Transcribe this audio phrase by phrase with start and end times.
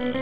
[0.00, 0.16] Halo,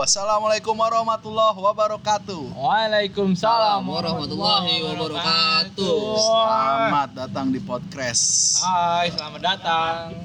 [0.00, 2.56] assalamualaikum warahmatullahi wabarakatuh.
[2.56, 6.00] Waalaikumsalam warahmatullahi wabarakatuh.
[6.16, 8.64] Selamat datang di podcast.
[8.64, 10.16] Hai, selamat datang.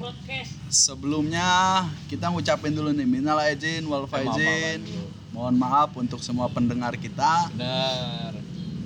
[0.72, 4.88] Sebelumnya kita ngucapin dulu nih minal aizin wal faizin.
[5.30, 7.48] Mohon maaf untuk semua pendengar kita.
[7.50, 8.34] Benar.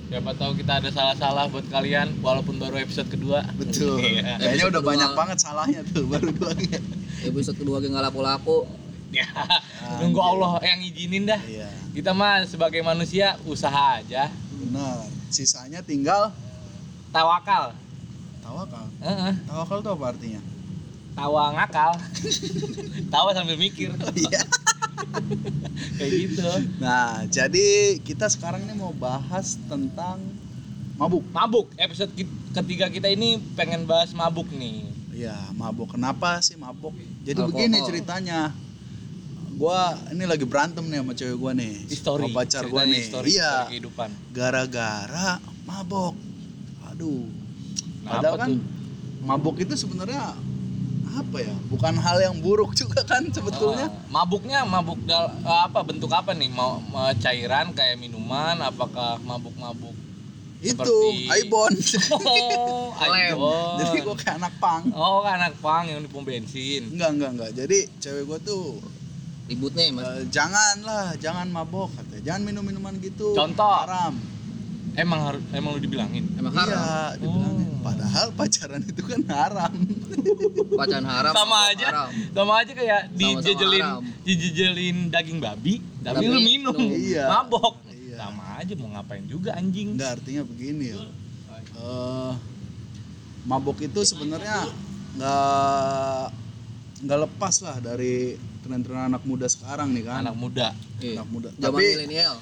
[0.05, 3.41] Siapa tahu kita ada salah-salah buat kalian walaupun baru episode kedua.
[3.53, 3.97] Betul.
[4.05, 4.37] Iya.
[4.37, 4.91] Kayaknya Episode udah kedua.
[4.93, 6.51] banyak banget salahnya tuh baru dua
[7.25, 8.69] Episode kedua gak lapo-lapo.
[9.09, 9.25] Ya,
[10.03, 11.39] Nunggu Allah yang izinin dah.
[11.39, 14.27] Iya, Kita mah sebagai manusia usaha aja.
[14.55, 15.07] benar.
[15.29, 16.29] Sisanya tinggal
[17.09, 17.71] Tawakal.
[18.43, 18.85] tawakal.
[18.99, 19.33] Heeh.
[19.47, 20.41] Tawakal itu apa artinya?
[21.15, 21.91] Tawa ngakal.
[23.13, 23.95] Tawa sambil mikir.
[24.13, 24.41] Iya.
[25.97, 26.47] Kayak gitu.
[26.83, 30.19] Nah, jadi kita sekarang ini mau bahas tentang
[30.99, 31.23] mabuk.
[31.31, 31.71] Mabuk.
[31.79, 32.11] Episode
[32.51, 34.91] ketiga kita ini pengen bahas mabuk nih.
[35.15, 35.95] Iya, mabuk.
[35.95, 36.91] Kenapa sih mabuk?
[37.23, 37.55] Jadi Alkohol.
[37.55, 38.39] begini ceritanya.
[39.55, 41.73] Gua ini lagi berantem nih sama cewek gua nih.
[41.87, 42.27] History.
[42.27, 42.99] Sama pacar gua nih.
[42.99, 43.63] History, iya.
[43.63, 44.09] history kehidupan.
[44.35, 46.19] Gara-gara mabok.
[46.91, 47.31] Aduh.
[48.03, 48.59] Kenapa Padahal kan tuh?
[49.23, 50.35] mabuk itu sebenarnya
[51.15, 51.55] apa ya?
[51.67, 53.87] Bukan hal yang buruk juga kan sebetulnya.
[53.87, 56.49] Ah, mabuknya mabuk dal eh, apa bentuk apa nih?
[56.49, 56.81] Mau
[57.17, 59.95] cairan kayak minuman apakah mabuk-mabuk?
[60.63, 61.73] itu seperti- Aibon.
[62.25, 62.89] Oh.
[62.97, 63.77] Aibon.
[63.77, 64.81] Jadi gua kayak anak pang.
[64.91, 66.89] Oh, kan anak pang yang di pom bensin.
[66.89, 67.51] Enggak, enggak, enggak.
[67.53, 68.81] Jadi cewek gua tuh
[69.45, 70.01] Ribut nih, Mas.
[70.01, 72.33] eh, janganlah, jangan mabok katanya.
[72.33, 73.37] Jangan minum minuman gitu.
[73.37, 73.77] Contoh.
[73.85, 74.17] Haram.
[74.95, 76.23] Emang harus emang lu dibilangin.
[76.39, 76.71] Emang haram.
[76.71, 77.67] Iya, dibilangin.
[77.67, 77.83] Oh.
[77.83, 79.73] Padahal pacaran itu kan haram.
[80.79, 81.33] Pacaran haram.
[81.35, 81.87] Sama aja.
[81.91, 82.09] Haram.
[82.31, 83.85] Sama aja kayak dijejelin
[84.23, 86.73] dijejelin daging babi, tapi, Tapi lu minum.
[86.79, 87.27] Iya.
[87.27, 87.75] Mabok.
[87.91, 88.15] Iya.
[88.23, 89.99] Sama aja mau ngapain juga anjing.
[89.99, 91.03] Enggak artinya begini ya.
[91.75, 92.33] Eh,
[93.43, 94.71] mabok itu sebenarnya
[95.19, 96.25] nggak
[97.03, 100.23] nggak lepas lah dari tren-tren anak muda sekarang nih kan.
[100.23, 100.71] Anak muda.
[101.03, 101.21] Iya.
[101.21, 101.49] Anak muda.
[101.59, 102.35] Zaman Tapi milenial.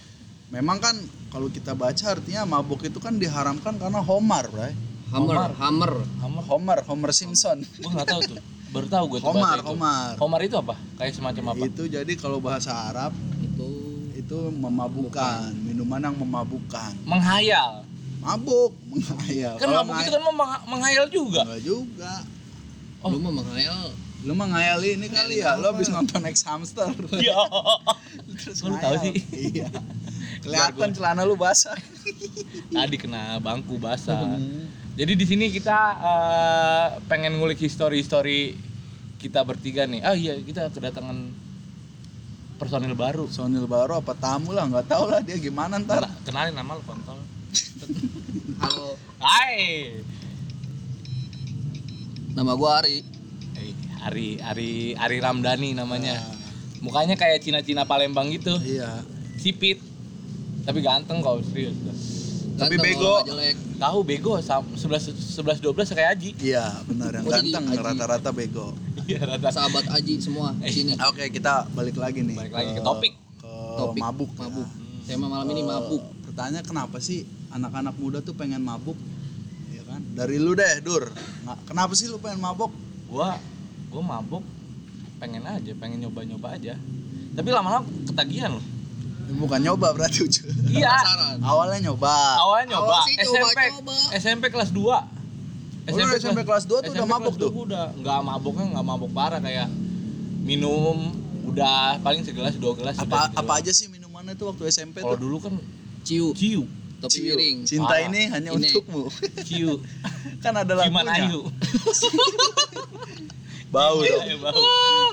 [0.53, 0.96] Memang kan
[1.28, 4.74] kalau kita baca artinya mabok itu kan diharamkan karena Homer, Bray.
[5.09, 5.52] Hammer, Homar.
[5.58, 5.91] hammer.
[6.22, 6.44] Homer.
[6.46, 7.62] Homer, Homer Simpson.
[7.81, 8.38] Gua nggak tahu tuh.
[8.74, 9.69] Baru tahu gue tuh Homar, itu.
[9.69, 10.12] Homar.
[10.18, 10.74] Homar itu apa?
[10.97, 11.64] Kayak semacam apa?
[11.69, 13.69] Itu jadi kalau bahasa Arab Itu
[14.14, 16.97] itu memabukkan, minuman yang memabukkan.
[17.06, 17.85] Menghayal.
[18.18, 19.62] Mabuk, menghayal.
[19.62, 21.41] Kan Kalau mabuk itu kan meng- menghayal juga.
[21.46, 22.14] Enggak juga.
[23.03, 23.12] Oh.
[23.14, 23.81] lu mah menghayal.
[24.24, 26.88] Lu mah ngayali ini kali ya, lu habis nonton X Hamster.
[27.20, 27.35] Ya.
[28.41, 29.03] Terus lu tahu ngayal.
[29.06, 29.14] sih?
[29.53, 29.68] Iya.
[30.43, 31.75] Kelihatan celana lu basah.
[32.75, 34.19] Tadi kena bangku basah.
[34.27, 34.67] Hmm.
[34.93, 38.53] Jadi di sini kita eh, pengen ngulik histori-histori
[39.17, 40.03] kita bertiga nih.
[40.03, 41.31] Ah iya, kita kedatangan
[42.55, 43.25] personil baru.
[43.25, 46.03] Sonil baru apa tamu lah, nggak tahu lah dia gimana ntar.
[46.03, 47.17] Kena- Kenalin nama lu kontol.
[48.61, 49.55] Halo, Hai.
[52.33, 52.99] nama gua Ari.
[53.55, 53.71] Eh,
[54.03, 56.19] Ari Ari Ari Ramdhani namanya.
[56.19, 56.35] Nah,
[56.83, 58.51] Mukanya kayak Cina-Cina Palembang gitu.
[58.59, 58.99] iya.
[59.39, 59.79] Sipit.
[60.63, 61.75] Tapi ganteng kok serius.
[62.53, 63.13] Tapi Ganteng, bego.
[63.75, 66.29] Tahu bego sam- 11 11 12 kayak Aji.
[66.40, 68.78] Iya, benar yang Oh, ganteng rata-rata bego.
[69.03, 69.50] Iya, rata.
[69.50, 70.94] Sahabat Aji semua di sini.
[71.03, 72.38] Oke, kita balik lagi nih.
[72.38, 73.13] Balik lagi ke topik.
[73.35, 74.29] Ke Topik mabuk.
[74.31, 74.47] ya.
[74.47, 74.68] Mabuk.
[75.03, 76.03] Tema malam ini Eh, mabuk.
[76.23, 78.96] Pertanyaan kenapa sih anak-anak muda tuh pengen mabuk?
[79.68, 80.00] Iya kan?
[80.13, 81.09] Dari lu deh, Dur.
[81.44, 82.72] Nggak- Kenapa sih lu pengen mabuk?
[83.06, 83.35] Gua
[83.90, 84.46] gua mabuk
[85.18, 86.78] pengen aja, pengen nyoba-nyoba aja.
[87.31, 88.66] Tapi lama-lama ketagihan loh.
[89.23, 90.44] Bukan nyoba berarti Ucu.
[90.67, 90.91] Iya.
[90.91, 91.38] Penasaran.
[91.41, 92.16] Awalnya nyoba.
[92.39, 93.95] Awalnya nyoba Awal sih SMP coba-coba.
[94.13, 95.23] SMP kelas 2.
[95.84, 97.51] Oh, lu SMP kelas dua tuh udah mabuk tuh?
[97.51, 99.67] Udah nggak mabuknya nggak mabuk parah kayak
[100.39, 101.11] minum
[101.44, 103.35] udah paling segelas dua gelas Apa gitu.
[103.44, 105.59] apa aja sih minumannya tuh waktu SMP Kalau dulu kan
[106.07, 106.63] Ciu, ciu,
[107.03, 107.23] topi Ciu.
[107.35, 107.57] miring.
[107.67, 108.07] Cinta Parah.
[108.07, 108.59] ini hanya Ini.
[108.63, 109.11] untukmu.
[109.44, 109.84] ciu.
[110.44, 110.88] kan ada lagunya.
[110.88, 111.41] Ciuman ayu.
[113.73, 114.22] Bau dong.
[114.22, 114.61] Iya, bau.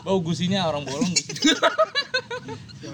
[0.04, 1.08] Bau gusinya orang bolong.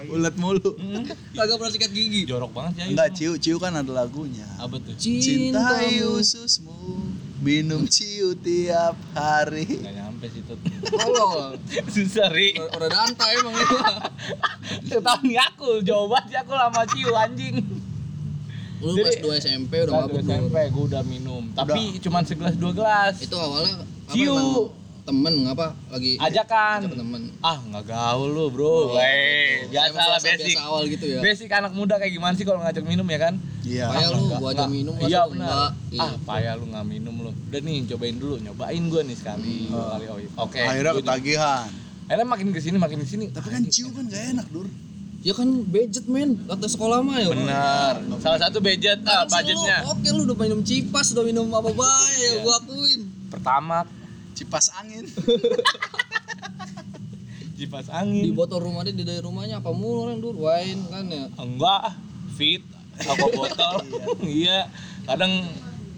[0.06, 0.70] Ulet mulu.
[0.76, 1.02] Hmm,
[1.34, 2.22] Kagak pernah sikat gigi.
[2.24, 2.84] jorok banget ya.
[2.86, 4.46] Enggak, ciu ciu kan ada lagunya.
[4.56, 4.94] Apa tuh?
[4.94, 7.10] Cintai ususmu,
[7.42, 9.66] minum ciu tiap hari.
[9.66, 10.54] Gak nyampe sih tuh.
[10.86, 11.58] Tolol.
[11.94, 12.54] Susah ri.
[12.54, 13.76] Udah danta emang itu.
[14.96, 17.56] Tahu nih aku jawabannya aku lama ciu anjing.
[18.78, 22.70] Lu Jadi- pas 2 SMP udah mabuk SMP gue udah minum, tapi cuman segelas dua
[22.70, 23.14] gelas.
[23.18, 24.36] Itu awalnya Ciu.
[25.06, 26.82] Temen ngapa lagi Ajakan.
[26.82, 27.22] ajak temen.
[27.38, 28.66] Ah nggak gaul lu bro.
[28.66, 30.42] Oh, Weh, biasa Emang lah basic.
[30.50, 31.18] Biasa awal gitu ya.
[31.22, 33.34] Basic anak muda kayak gimana sih kalau ngajak minum ya kan?
[33.62, 33.86] Iya.
[33.86, 35.46] Payah lu, Nggak- gua aja nggak- minum Iya masa lu benar.
[35.46, 35.62] enggak.
[35.62, 36.08] Ah Iya.
[36.20, 37.30] payah lu nggak minum lu.
[37.30, 39.56] Udah nih cobain dulu, nyobain gua nih sekali.
[39.70, 40.30] dua kali oh, iya.
[40.36, 40.58] Oke.
[40.60, 41.06] Akhirnya gua nyoba.
[41.06, 41.68] ketagihan.
[42.06, 43.24] Akhirnya makin ke sini makin ke sini.
[43.30, 44.66] Tapi kan ciu kan gak enak, Dur.
[45.22, 47.26] Ya kan budget men, kata sekolah mah ya.
[47.28, 51.66] benar salah satu budget ah, budgetnya Lu, oke lu udah minum cipas, udah minum apa
[51.68, 52.30] bae, Iya.
[52.32, 53.00] ya gua akuin.
[53.26, 53.82] pertama
[54.36, 55.08] Cipas angin.
[57.56, 61.24] kipas Di angin botol rumahnya di dari rumahnya apa mulu orang dur wine kan ya.
[61.40, 61.96] enggak
[62.36, 62.60] fit
[63.00, 63.74] aqua botol
[64.28, 64.68] iya
[65.08, 65.40] kadang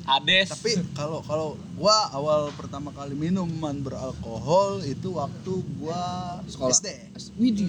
[0.07, 6.73] ades Tapi kalau kalau gua awal pertama kali minuman beralkohol itu waktu gua Sekolah.
[6.73, 6.89] SD.
[7.37, 7.69] Widih.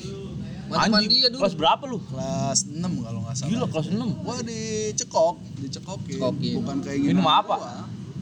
[0.69, 1.41] Anjing dia dulu.
[1.43, 3.49] kelas berapa lu Kelas 6 kalau nggak salah.
[3.49, 6.15] gila kelas 6 Gua dicekok, dicekokin.
[6.21, 6.53] Cekokin.
[6.61, 7.55] Bukan keinginan Minum apa?
[7.57, 7.73] gua.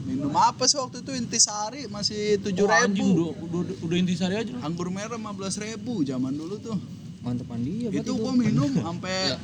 [0.08, 3.36] Minum apa sih waktu itu intisari masih tujuh Oh, anjing ribu.
[3.36, 6.76] udah, udah, udah intisari aja Anggur merah 15 ribu zaman dulu tuh.
[7.18, 9.36] Mantepan dia berarti itu gua minum sampai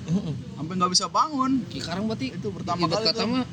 [0.55, 1.61] sampai nggak bisa bangun.
[1.71, 3.45] Sekarang berarti Itu pertama kali kata mah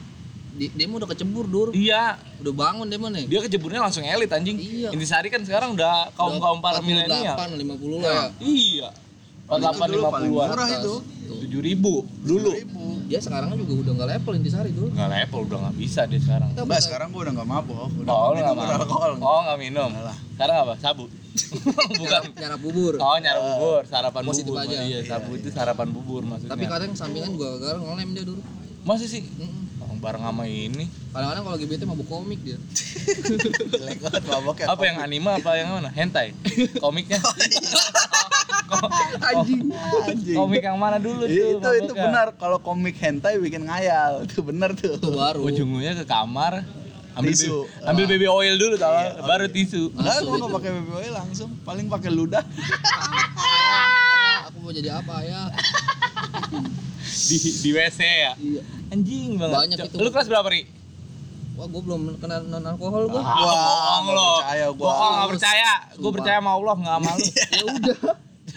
[0.51, 1.67] di, dia mah udah kecebur dur.
[1.71, 3.25] iya Udah bangun dia mah nih.
[3.25, 4.89] dia kejeburnya langsung elit anjing Iya.
[4.89, 8.25] intisari kan sekarang udah kaum kaum para milenial 48, 50 lah ya.
[8.41, 8.89] iya
[9.51, 10.93] Itu 48 dulu paling 50-an murah itu.
[11.31, 12.51] tujuh ribu dulu.
[13.05, 14.87] Dia sekarang juga udah nggak level intisari dulu.
[14.89, 17.87] nggak level udah nggak bisa dia sekarang Enggak, sekarang gua udah nggak mabok.
[17.97, 19.11] Udah oh minum nggak mau beralkohol.
[19.17, 20.17] oh nggak minum Enggak lah.
[20.31, 21.05] sekarang apa sabu
[22.01, 22.93] bukan Cara bubur.
[22.97, 24.77] oh nyara bubur sarapan Positif bubur aja.
[24.81, 28.41] iya sabu itu sarapan bubur maksudnya Tapi kadang sampingan gua gara ngelem dia dulu.
[28.81, 29.79] masih sih Mm-mm.
[29.81, 32.55] oh, bareng sama ini Kadang-kadang kalau bete mabuk komik dia.
[33.73, 34.65] Jelek banget maboknya.
[34.67, 36.31] apa yang anime apa yang mana hentai
[36.83, 37.19] komiknya
[39.29, 39.59] Anjing.
[40.01, 40.33] Anjing.
[40.33, 44.73] komik yang mana dulu tuh itu itu benar kalau komik hentai bikin ngayal itu benar
[44.73, 45.37] tuh baru.
[45.43, 46.63] ujungnya ke kamar
[47.11, 47.67] ambil Tisu.
[47.67, 48.91] baby, ambil baby oil dulu tau
[49.21, 50.37] baru tisu Enggak, gua itu.
[50.37, 52.41] nggak pakai baby oil langsung paling pakai ludah
[54.47, 55.41] Aku mau jadi apa ya?
[57.01, 58.61] di di WC ya Iya.
[58.89, 59.85] anjing banget Banyak Cok.
[59.89, 59.95] itu.
[59.97, 60.61] lu kelas berapa ri
[61.51, 63.19] Wah, gua belum kena non alkohol gua.
[63.19, 64.81] ah, Wah, bohong nggak lo percaya gua.
[64.81, 67.97] bohong nggak percaya gue percaya sama Allah nggak sama lu ya udah.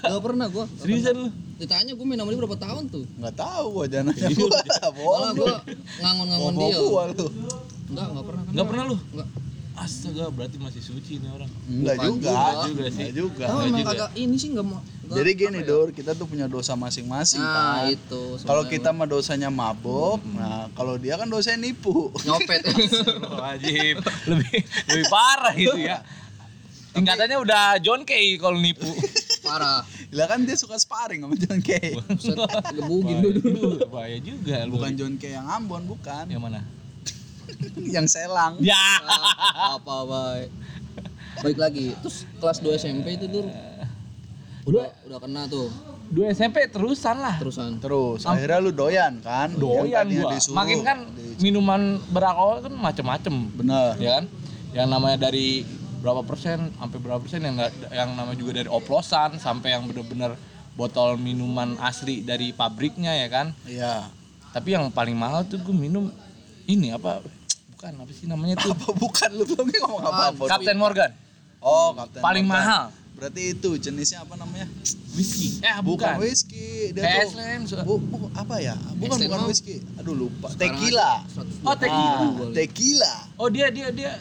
[0.06, 0.64] Gak pernah gua.
[0.76, 3.04] seriusan lu Ditanya gua main sama dia berapa tahun tuh?
[3.14, 5.54] nggak tahu gua jangan nanya Iya, gua Malah bohong gua
[5.98, 6.76] ngangon-ngangon dia.
[6.78, 7.26] gua lu
[7.86, 8.42] Enggak, enggak pernah.
[8.48, 9.28] nggak pernah lu Enggak.
[9.74, 12.62] astaga berarti masih suci nih orang enggak juga juga.
[12.64, 12.94] Juga sih.
[12.96, 14.78] Enggak juga Enggak emang ini sih enggak mau.
[14.78, 15.66] enggak- jadi gini ya?
[15.66, 18.22] Dur kita tuh punya dosa masing-masing Nah, kan itu.
[18.40, 22.62] kalau kita mah dosanya mabok nah kalau dia kan dosanya nipu nyopet.
[23.42, 24.58] wajib lebih
[24.88, 26.02] lebih parah itu ya
[26.90, 28.86] tingkatannya udah John Kay kalau nipu
[29.40, 29.82] Parah.
[30.14, 32.38] Lah kan dia suka sparring sama John Kay Buset,
[32.70, 33.68] gebugin lu dulu.
[33.90, 34.62] Bahaya juga.
[34.62, 36.30] Lu bukan John Kay yang Ambon bukan.
[36.30, 36.60] Yang mana?
[37.94, 38.62] Yang Selang.
[38.62, 38.78] Ya.
[39.02, 40.48] Ah, apa baik.
[41.42, 41.86] Baik lagi.
[41.98, 43.50] Terus kelas 2 SMP itu dulu.
[44.64, 45.68] Udah udah kena tuh.
[46.08, 47.36] Dua SMP terusan lah.
[47.36, 47.80] Terusan.
[47.80, 49.52] terus akhirnya lu doyan kan?
[49.52, 50.32] Doyan tadinya gua.
[50.36, 50.98] disuruh, makin kan
[51.40, 53.34] minuman beralkohol kan macem-macem.
[53.56, 54.24] Bener ya kan?
[54.72, 55.64] Yang namanya dari
[56.04, 60.36] berapa persen sampai berapa persen yang nggak yang namanya juga dari oplosan sampai yang bener-bener
[60.76, 63.56] botol minuman asli dari pabriknya ya kan?
[63.64, 64.12] Iya.
[64.52, 66.12] Tapi yang paling mahal tuh gue minum
[66.68, 67.24] ini apa?
[67.72, 68.76] Bukan apa sih namanya tuh?
[68.76, 69.28] Apa bukan?
[69.32, 70.24] Lu belum ngomong apa?
[70.36, 71.08] Apa Captain Morgan.
[71.64, 72.60] Oh Captain paling Morgan.
[72.68, 72.84] mahal.
[73.14, 74.68] Berarti itu jenisnya apa namanya?
[75.16, 75.62] Whisky.
[75.62, 76.92] Eh bukan, bukan, whisky.
[76.92, 78.76] Dia tuh bu, bu- apa ya?
[78.98, 79.76] Bukan Extend bukan whisky.
[79.96, 80.52] Aduh lupa.
[80.52, 81.12] Sekarang tequila.
[81.22, 81.64] aja 120.
[81.64, 82.10] Oh, tequila.
[82.12, 83.14] Ah, tequila.
[83.38, 84.12] Oh dia dia dia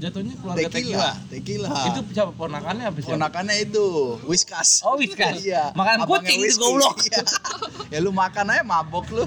[0.00, 1.12] jatuhnya keluarga tequila.
[1.28, 1.68] Tequila, tequila.
[1.86, 2.32] Itu siapa?
[2.32, 3.84] Ponakannya apa sih ponakannya itu
[4.24, 4.80] whiskas.
[4.82, 5.36] Oh, Whiskas.
[5.38, 5.70] iya.
[5.72, 6.96] Makan Abangnya kucing itu, goblok.
[7.04, 7.22] Iya.
[7.90, 9.24] ya lu makan aja mabok lu.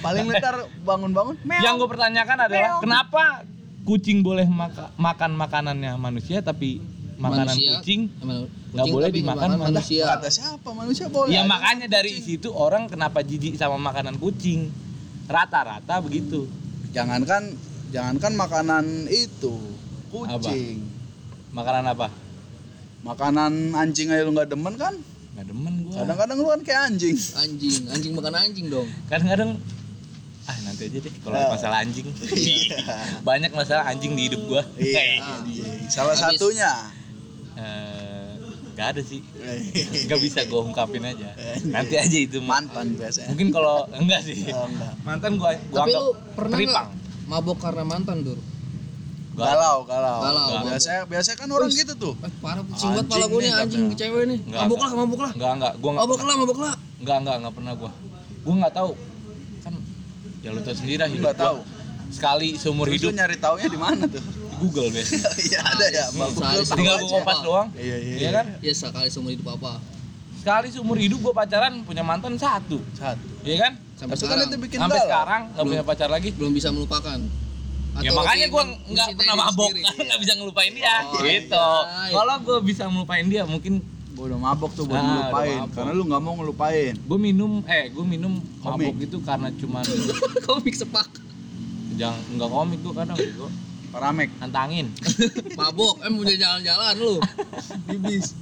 [0.00, 3.44] Paling ntar bangun-bangun yang gue pertanyakan adalah kenapa
[3.82, 6.80] kucing boleh maka- makan makanannya manusia tapi
[7.16, 8.48] makanan Manusia, kucing nggak
[8.80, 9.68] kucing boleh dimakan malah.
[9.68, 10.08] manusia.
[10.08, 10.68] kata siapa?
[10.70, 14.72] Manusia boleh ya makanya dari situ orang kenapa jijik sama makanan kucing?
[15.26, 16.48] Rata-rata begitu.
[16.90, 17.54] Jangankan
[17.90, 19.54] jangankan makanan itu
[20.08, 20.82] kucing.
[21.50, 22.06] Makanan apa?
[23.00, 24.94] Makanan anjing aja lu nggak demen kan?
[25.34, 25.94] Nggak demen gua.
[26.00, 27.16] Kadang-kadang lu kan kayak anjing.
[27.36, 28.88] Anjing, anjing makan anjing dong.
[29.06, 29.58] kadang-kadang
[30.46, 31.48] ah nanti aja deh kalau Ah.
[31.50, 32.06] masalah anjing.
[33.28, 34.62] Banyak masalah anjing di hidup gua.
[34.76, 35.38] Iya Ah.
[35.86, 36.38] salah Habis.
[36.38, 36.72] satunya.
[37.54, 38.30] Eh,
[38.72, 39.20] nggak ada sih.
[40.06, 41.28] Nggak bisa gue ungkapin aja.
[41.66, 42.38] Nanti aja itu.
[42.40, 43.28] Mantan biasanya.
[43.28, 44.48] Mungkin kalau enggak sih.
[44.48, 44.92] Oh, enggak.
[45.02, 46.88] mantan gua gua Tapi anggap lu pernah teripang
[47.30, 48.38] mabok karena mantan, Dur?
[49.30, 50.66] Gua- galau galau, Galau.
[50.66, 53.84] biasanya biasanya kan orang gitu tuh Eh, parah kucing banget Anjing pala gue nih, anjing
[53.86, 53.96] katanya.
[53.96, 54.38] cewek nih.
[54.42, 54.84] Nggak, Mabok nggak.
[54.84, 55.32] lah, mabok lah.
[55.32, 56.74] enggak enggak gua enggak Mabok lah, mabok lah.
[56.98, 57.90] enggak enggak enggak pernah gua
[58.40, 58.90] gua enggak tahu
[59.60, 59.72] kan
[60.40, 61.44] ya lu tahu sendiri lah Lu hidup nggak gua.
[61.46, 61.58] tahu
[62.10, 66.04] sekali seumur Terus hidup nyari taunya di mana tuh di Google biasanya iya ada ya
[66.10, 69.72] lu tahu tinggal gua kompas doang iya iya iya kan Ya sekali seumur hidup apa?
[70.36, 74.46] sekali seumur hidup gua pacaran punya mantan satu satu iya kan Sampai tapi kan sekarang.
[74.46, 77.18] itu bikin sampai galau sekarang nggak punya pacar lagi Belum bisa melupakan.
[77.20, 79.70] ya Atau makanya lagi gua men- nggak pernah mabok
[80.06, 82.10] nggak bisa ngelupain dia Oh, gitu iya.
[82.10, 83.74] kalau gua bisa ngelupain dia mungkin
[84.10, 85.74] Gua udah mabok tuh buat Ah, udah ngelupain mabok.
[85.74, 86.92] karena lu nggak mau ngelupain.
[86.94, 88.88] gue minum eh gue minum Komik.
[88.88, 89.84] mabuk itu karena cuman
[90.46, 91.08] komik sepak
[91.94, 93.50] jangan nggak komik gue kadang gue
[93.90, 94.30] Paramek.
[94.38, 94.86] nantangin
[95.58, 97.14] mabok eh mau jalan-jalan lu
[97.84, 98.38] Bibis.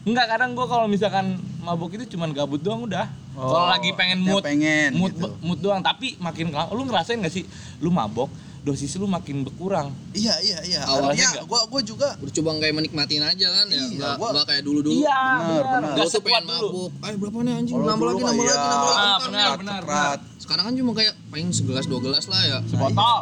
[0.00, 1.36] Enggak, kadang gua kalau misalkan
[1.68, 3.06] mabuk itu cuman gabut doang udah.
[3.32, 5.28] Oh, kalau lagi pengen mood, pengen mood, gitu.
[5.38, 5.78] mood doang.
[5.78, 7.44] Tapi makin lu ngerasain gak sih,
[7.78, 8.26] lu mabok,
[8.60, 9.92] dosis lu makin berkurang.
[10.10, 10.80] Iya iya iya.
[10.82, 14.62] Awalnya gua gua juga udah coba kayak menikmatin aja kan ya Iya, nggak gua- kayak
[14.62, 15.92] dulu dulu Iya, benar, benar.
[15.94, 16.06] benar.
[16.08, 16.68] Sekuat pengen dulu.
[16.68, 18.50] mabuk eh berapa nih anjing nambah lagi mah nambah iya.
[18.50, 19.80] lagi nambah lagi Ah, benar, benar.
[19.80, 20.18] Sekrat.
[20.38, 23.18] sekarang kan cuma kayak paling segelas dua gelas lah ya Sebotol.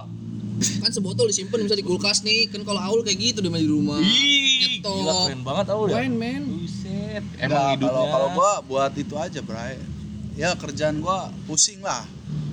[0.56, 3.68] Kan sebotol disimpan bisa di kulkas nih kan kalau Aul kayak gitu dia main di
[3.68, 4.94] rumah Ih, Nyetok.
[4.94, 5.94] gila keren banget tau ya.
[5.94, 6.42] Keren, men.
[6.50, 7.22] Buset.
[7.36, 7.86] Emang hidupnya.
[7.86, 9.76] kalau kalau gua buat itu aja, Bray.
[10.34, 12.04] Ya kerjaan gua pusing lah.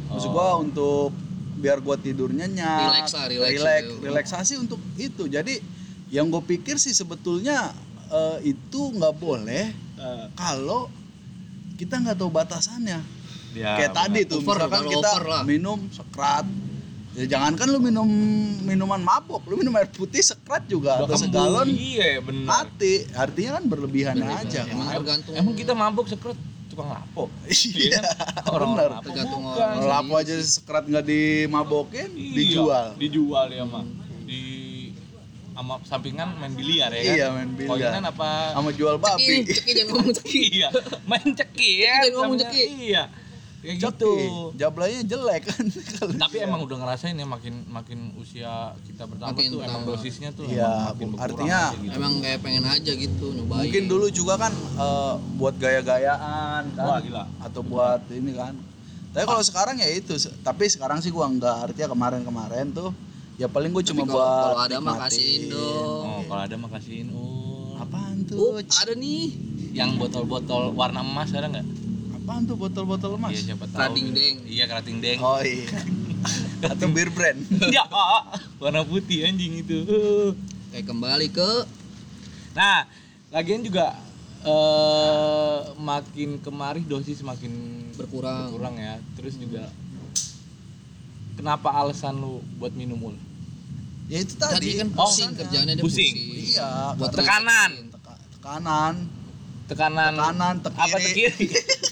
[0.07, 0.31] Maksud Oh.
[0.31, 1.10] gua untuk
[1.55, 4.03] biar gua tidur nyenyak, Relax lah, relax relax- gitu.
[4.03, 5.24] relaksasi untuk itu.
[5.25, 5.63] Jadi
[6.10, 7.72] yang gue pikir sih sebetulnya
[8.05, 10.91] eh, itu nggak boleh Eh, kalau
[11.74, 13.00] kita nggak tahu batasannya.
[13.53, 15.41] ya, Kayak tadi tuh, Over, misalkan kita over lah.
[15.43, 16.43] minum sekrat.
[17.13, 18.10] Ya jangan kan lu minum
[18.65, 22.65] minuman mabuk, lu minum air putih sekrat juga Udah atau segalon Iya, benar.
[22.65, 23.05] mati.
[23.13, 24.98] Artinya kan berlebihannya aja emang kan.
[24.98, 26.34] tergantung Emang kita mabuk sekret
[26.74, 27.29] tukang lapo.
[27.53, 28.01] Iya,
[28.50, 28.89] Orang bener.
[28.98, 29.74] lapo Tergantung orang.
[29.77, 32.86] Kalau lapo aja sekrat nggak dimabokin, Iya, dijual.
[32.98, 33.86] Dijual ya, Mak.
[34.25, 34.41] Di
[35.53, 37.13] sama sampingan main biliar ya kan?
[37.13, 37.93] Iya, main biliar.
[37.93, 38.29] Koinan apa?
[38.58, 39.36] Sama jual ceki babi.
[39.46, 40.70] ceki jangan ngomong ceki iya,
[41.05, 41.93] main ceki ya.
[41.93, 42.62] Jangan ngomong ceki.
[42.89, 43.03] Iya.
[43.63, 43.96] Kayak Ceki.
[43.96, 44.12] gitu.
[44.53, 45.63] Jablanya jelek kan.
[46.20, 46.43] Tapi dijual.
[46.43, 48.51] emang udah ngerasain ya makin makin usia
[48.84, 51.96] kita bertambah Makin tuh emang dosisnya tuh Iya, emang makin berkurang artinya gitu.
[51.96, 57.00] emang kayak pengen aja gitu nyobain mungkin dulu juga kan eh, buat gaya-gayaan kan Wah,
[57.00, 57.24] gila.
[57.39, 58.51] atau buat ini kan.
[59.10, 62.91] Tapi kalau sekarang ya itu, tapi sekarang sih gua nggak artinya kemarin-kemarin tuh
[63.36, 65.08] ya paling Tapi cuma buat kalau ada mah nikmatin.
[65.08, 67.08] kasihin dong Oh, kalau ada mah kasihin.
[67.12, 67.32] Oh.
[67.75, 68.38] Apaan tuh?
[68.38, 69.34] Oh, ada nih
[69.72, 71.65] Yang botol-botol warna emas ada nggak?
[72.24, 73.36] Apaan tuh botol-botol emas?
[73.36, 73.84] Iya, siapa tahu.
[73.84, 74.36] Krading deng.
[74.48, 75.20] Iya, kerating deng.
[75.20, 75.68] Oh iya.
[76.72, 77.36] atau beer brand.
[77.68, 77.84] ya,
[78.63, 79.84] warna putih anjing itu.
[80.72, 81.68] kayak kembali ke
[82.56, 82.88] Nah,
[83.27, 83.92] lagian juga
[84.39, 87.51] eh makin kemari dosis makin
[87.92, 89.03] berkurang berkurang ya.
[89.20, 89.68] Terus juga
[91.36, 93.15] kenapa alasan lu buat minum ul?
[94.08, 94.80] ya itu tadi tadi.
[94.80, 96.13] kan Oh, pusing kerjaannya dia pusing.
[96.15, 97.68] pusing, Iya, buat karena
[98.39, 98.96] Tekanan.
[99.74, 101.34] Tekanan, Tekanan tekanan, tek apa ke kiri.
[101.34, 101.48] kiri?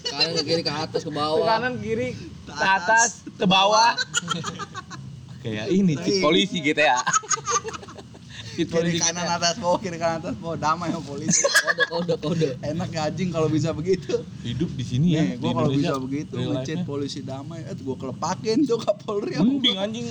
[0.05, 2.09] kanan ke kiri ke atas ke bawah Tekanan kiri
[2.43, 3.91] ke atas, ke bawah.
[5.41, 6.21] Kayak ini cheat Iya.
[6.21, 6.97] polisi gitu ya.
[8.53, 9.35] cheat kiri polisi kanan kita.
[9.37, 13.29] atas bawah kiri kanan atas bawah damai sama polisi kode kode kode enak ya anjing
[13.29, 15.23] kalau bisa begitu Hidup di sini ya.
[15.23, 16.83] nih di gua kalau bisa begitu life-nya.
[16.83, 20.07] polisi damai eh gua kelepakin tuh kapolri Mending anjing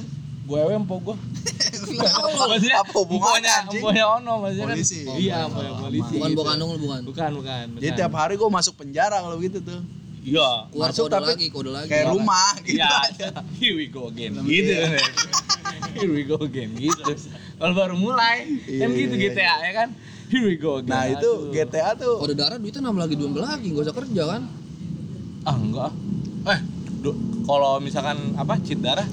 [0.50, 1.16] gue ewe empo gue.
[2.40, 3.80] Maksudnya Apa hubungannya, anjing?
[3.80, 4.76] Emponya ono maksudnya kan.
[4.76, 4.98] Polisi.
[5.06, 6.12] Iya, Oh, emponya polisi.
[6.12, 6.38] bukan gitu.
[6.38, 7.64] bukan dong bukan Bukan, bukan.
[7.78, 9.80] jadi tiap hari gua masuk penjara kalau gitu tuh
[10.20, 10.68] Iya.
[10.68, 12.92] keluar Masuk kode tapi lagi kode lagi kayak rumah gitu Iya.
[13.58, 14.32] Here we go again.
[14.36, 14.72] Lebih, Gitu.
[14.74, 15.00] iya.
[15.92, 17.12] Here we go again gitu.
[17.56, 19.88] Kalau baru mulai Iya, kan gitu iya, GTA ya kan.
[20.28, 20.90] Here we go again.
[20.90, 21.30] nah itu.
[21.50, 24.42] GTA tuh kode darah duitnya nambah lagi nambah lagi nggak usah kerja kan
[25.40, 25.90] Ah enggak.
[26.46, 26.60] Eh,
[27.42, 29.08] kalau misalkan apa cheat darah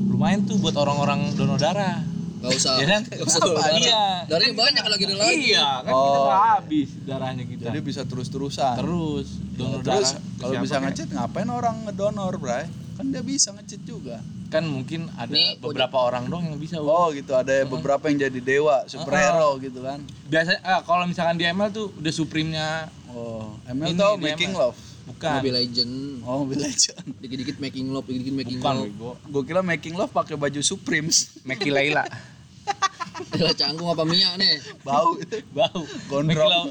[0.00, 1.98] lumayan tuh buat orang-orang donor darah.
[2.38, 3.02] nggak usah Iya kan?
[3.04, 4.04] nggak usah donor darah Iya.
[4.24, 6.22] darahnya banyak lagi ada lagi Iya, kan kita Oh.
[6.22, 7.62] nggak habis darahnya kita.
[7.64, 10.22] jadi bisa terus-terusan terus donor terus darah.
[10.38, 12.64] kalau bisa ngechat ngapain orang ngedonor bray
[12.94, 16.78] kan dia bisa ngechat juga kan mungkin ada Nih, beberapa orang dong yang bisa.
[16.78, 21.44] Oh gitu ada beberapa yang jadi dewa superhero gitu kan Biasanya ah, kalau misalkan di
[21.44, 24.62] ML tuh udah supreme-nya oh ML Ini tau di making ML.
[24.62, 24.78] love
[25.08, 25.40] bukan.
[25.40, 29.10] Mobile Legend oh Mobile Legend dikit-dikit making love dikit-dikit making Bukan love bego.
[29.24, 31.08] gue kira making love pakai baju Supreme
[31.48, 32.04] Meki Laila.
[33.42, 35.16] Lah canggung apa Mia nih bau
[35.50, 35.80] Bau.
[36.06, 36.70] Gondrong.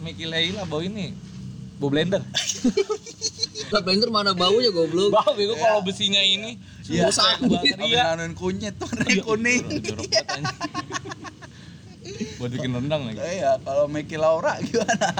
[0.00, 1.10] Meki Laila bau ini.
[1.76, 2.24] Bau blender.
[3.68, 6.56] lah blender mana baunya goblok Bau bego kalau besinya ini.
[6.88, 7.10] Iya.
[7.76, 8.14] Iya.
[8.16, 10.56] nanuin kunyit warna kuning Jorok banget anjing.
[12.38, 13.18] Buat bikin rendang lagi.
[13.20, 15.10] iya kalau Meki Laura gimana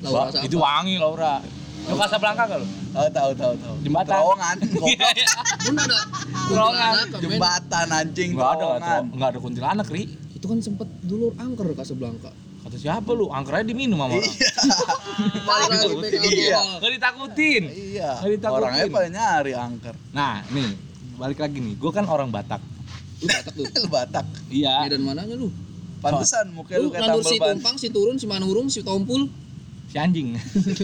[0.00, 1.42] Laura itu wangi Laura.
[1.86, 2.66] Lu Casablanca gak lu?
[2.90, 4.10] tahu tahu tahu tahu Jembatan.
[4.10, 4.56] terowongan
[4.90, 5.28] Iya, iya.
[5.60, 5.98] Pun ada
[6.46, 6.94] Terowongan.
[7.16, 10.02] jembatan anjing Enggak ada, enggak ada kuntilanak, Ri.
[10.32, 13.30] itu kan sempet dulu angker Casablanca Kata siapa lu?
[13.30, 14.26] Angkernya diminum sama orang.
[15.46, 16.20] balik lagi Ditakutin.
[16.26, 16.60] Iya.
[16.80, 17.62] Gak ditakutin.
[17.70, 18.58] iya Nggak ditakutin.
[18.58, 20.70] orangnya pada nyari angker Nah, nih,
[21.14, 21.74] balik lagi nih.
[21.76, 22.58] Gue kan orang Batak.
[23.16, 24.82] lu Batak tuh lu Batak Iya.
[24.82, 25.48] Medan mananya lu
[25.96, 28.80] pantesan muka lu lu kayak nandur tambal si ban tumpang si turun si manurung si
[28.80, 29.30] tompul
[29.96, 30.36] Si anjing.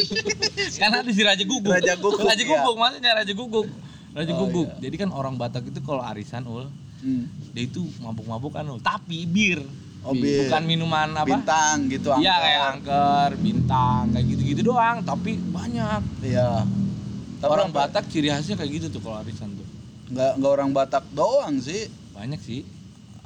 [0.80, 1.68] kan ada si Raja Guguk.
[1.68, 2.48] Raja Guguk, Raja iya.
[2.48, 3.68] Guguk, maksudnya Raja Guguk.
[4.10, 4.68] Raja Oh, Guguk.
[4.70, 4.80] iya.
[4.82, 7.28] Jadi kan orang Batak itu kalau arisan ul, Hmm.
[7.52, 8.80] dia itu mabuk-mabukan ul.
[8.80, 9.60] Tapi bir.
[10.00, 10.48] Oh, bir.
[10.48, 12.42] bukan minuman apa bintang gitu iya angker.
[12.42, 16.66] kayak angker bintang kayak gitu-gitu doang tapi banyak Iya.
[17.38, 19.62] Tapi orang apa- Batak ciri khasnya kayak gitu tuh kalau arisan tuh
[20.10, 21.86] nggak nggak orang Batak doang sih.
[22.10, 22.66] banyak sih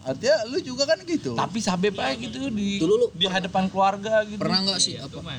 [0.05, 1.33] Artinya lu juga kan gitu.
[1.33, 5.09] tapi sabep aja gitu di Dulu lu di hadapan keluarga gitu pernah nggak sih Iya,
[5.09, 5.33] apa.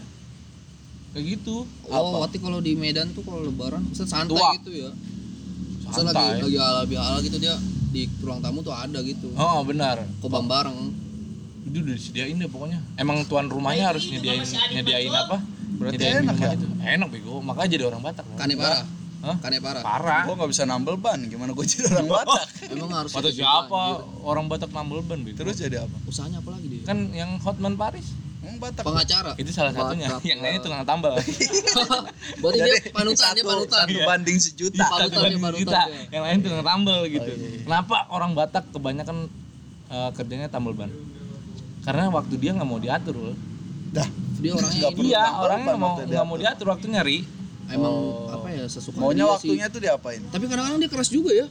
[1.18, 1.66] Kayak gitu.
[1.90, 4.62] Oh waktu kalau di Medan tuh kalau lebaran set santai Tuak.
[4.62, 4.90] gitu ya?
[4.94, 6.38] Lagi santai.
[6.38, 7.58] lagi halal bihalal gitu dia
[7.90, 9.34] di ruang tamu tuh ada gitu.
[9.34, 10.06] Oh benar.
[10.22, 10.94] Kobam bareng.
[11.66, 12.80] Itu udah disediain deh pokoknya.
[13.02, 15.42] Emang tuan rumahnya harus nyediain nyediain apa?
[15.82, 16.50] Berarti nyediain enak ya?
[16.54, 17.42] itu enak bego.
[17.42, 18.26] Makanya jadi orang Batak.
[18.38, 18.86] Kane parah.
[19.18, 19.36] Hah?
[19.42, 19.82] kane parah.
[19.82, 20.24] Parah.
[20.30, 22.48] Gua nggak bisa nambel ban, gimana gua jadi orang Batak?
[22.70, 23.82] emang harus atau siapa
[24.22, 25.98] orang Batak nambel ban Terus jadi apa?
[26.06, 26.86] usahanya apa lagi dia?
[26.86, 28.14] Kan yang Hotman Paris
[28.48, 28.80] Emang Batak.
[28.82, 30.24] pengacara itu salah satunya Batak.
[30.24, 31.13] yang lainnya tukang tambal
[32.42, 34.86] berarti dia panutan dia satu, panutan satu banding sejuta.
[34.86, 36.01] Panutan dia, panutan kita dia.
[36.10, 37.60] yang lain tukang tambal gitu Oh, iya, iya.
[37.62, 39.18] kenapa orang Batak kebanyakan
[39.88, 40.92] eh, kerjanya tambal ban
[41.84, 43.36] karena waktu dia nggak mau diatur loh
[43.89, 44.08] Dah.
[44.38, 46.66] dia orangnya Nggak perlu iya orangnya nggak mau nggak mau diatur.
[46.70, 47.18] waktu nyari
[47.68, 48.32] emang Oh.
[48.32, 49.74] apa ya sesuka Maunya dia waktunya sih.
[49.74, 50.22] tuh diapain?
[50.25, 51.48] tapi kadang-kadang dia keras juga ya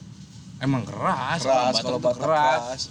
[0.56, 2.88] emang keras, Keras kalau Batak keras.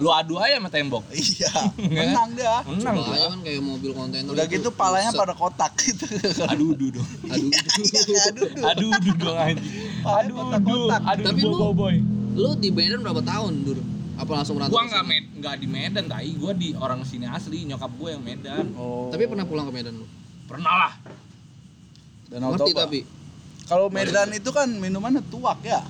[0.00, 1.04] Lu adu aja sama tembok.
[1.12, 1.52] Iya,
[2.08, 2.64] menang dia.
[2.64, 2.94] menang.
[2.96, 3.16] Gua.
[3.28, 6.08] kan kayak mobil kontainer Udah gitu palanya pada kotak gitu.
[6.42, 8.48] aduh aduh dong aduh Aduh.
[8.66, 9.72] aduh aduh dong anjing.
[10.00, 11.96] Palanya aduh aduh aduh Tapi lu- boy,
[12.32, 13.78] lu di Medan berapa tahun dur?
[14.16, 16.32] Apa langsung merantau gua nggak med nggak di Medan tai.
[16.34, 18.72] Gua di orang sini asli nyokap gua yang Medan.
[18.74, 19.08] Oh.
[19.08, 20.08] tapi pernah pulang ke Medan lu?
[20.44, 20.92] Pernah lah.
[22.26, 23.00] Danau ngerti tapi?
[23.64, 25.84] Kalau Medan itu kan minumannya tuak ya.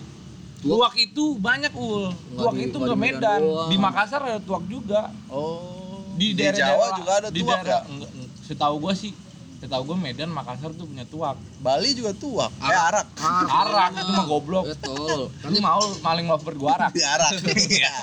[0.61, 5.09] Tuak itu banyak ul tuak di- itu nggak di Medan di Makassar ada tuak juga
[5.27, 6.05] Oh.
[6.15, 7.81] di daerah Jawa juga ada di tuak daerah, ya.
[7.87, 8.31] enggak, enggak.
[8.43, 9.13] setahu gua sih
[9.57, 12.53] setahu gua Medan Makassar tuh punya tuak Bali juga tuak.
[12.59, 13.07] Eh arak.
[13.47, 17.31] arak itu mah goblok betul lu mau maling lovebird gua arak Di arak.
[17.71, 17.95] Iya.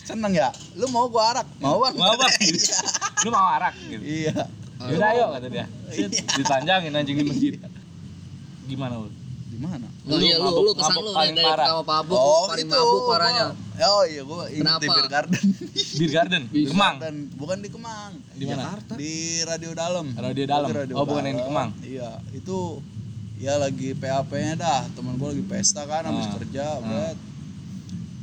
[0.00, 0.48] Seneng ya?
[0.74, 1.46] Lu mau gua arak?
[1.58, 1.94] Mau bang?
[1.94, 2.32] mau bang
[3.22, 4.34] lu mau arak gitu Iya.
[4.80, 5.66] Yaudah ayo kata dia.
[5.88, 7.54] Set, Ditanjangin anjing di masjid.
[8.64, 9.10] Gimana lu?
[9.58, 9.90] Di mana?
[10.06, 11.66] Nggak, iya lu mabuk- lu kesan mabuk lu paling dari parah.
[11.66, 13.46] pertama pabuk lu paling mabuk parahnya
[13.80, 14.86] Oh iya gua ingat di?
[14.92, 15.42] Beer Garden.
[15.94, 16.94] Beer Garden, di Kemang.
[16.98, 18.12] Dan bukan di Kemang.
[18.32, 18.62] Di mana?
[18.64, 19.12] Jakarta Di
[19.44, 20.06] Radio Dalam.
[20.16, 20.68] Radio Dalam.
[20.92, 21.44] Oh, bukan yang di.
[21.44, 21.68] Kemang.
[21.80, 22.58] Iya, itu
[23.36, 24.82] ya lagi PAP-nya dah.
[24.88, 26.34] Temen gua lagi pesta kan habis Ah.
[26.36, 26.78] kerja, Ah.
[26.80, 27.18] bet.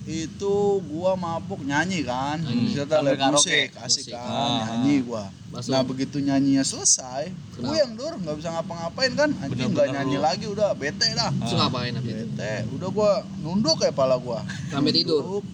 [0.05, 2.37] Itu gua mabuk nyanyi kan.
[2.37, 2.69] Hmm.
[2.69, 4.57] Sambil live musik, asik kan, Ah.
[4.69, 5.33] nyanyi gua.
[5.49, 5.71] Masuk.
[5.71, 7.63] Nah, begitu nyanyinya selesai, Kenapa?
[7.63, 9.29] gue yang dur nggak bisa ngapa-ngapain kan.
[9.35, 10.21] Anjing nggak nyanyi lu.
[10.21, 11.31] lagi udah bete dah.
[11.33, 11.93] Terus ngapain?
[11.97, 14.45] Bete, udah gua nunduk kayak pala gua.
[14.69, 15.21] Sampai tidur.
[15.21, 15.45] Nunduk,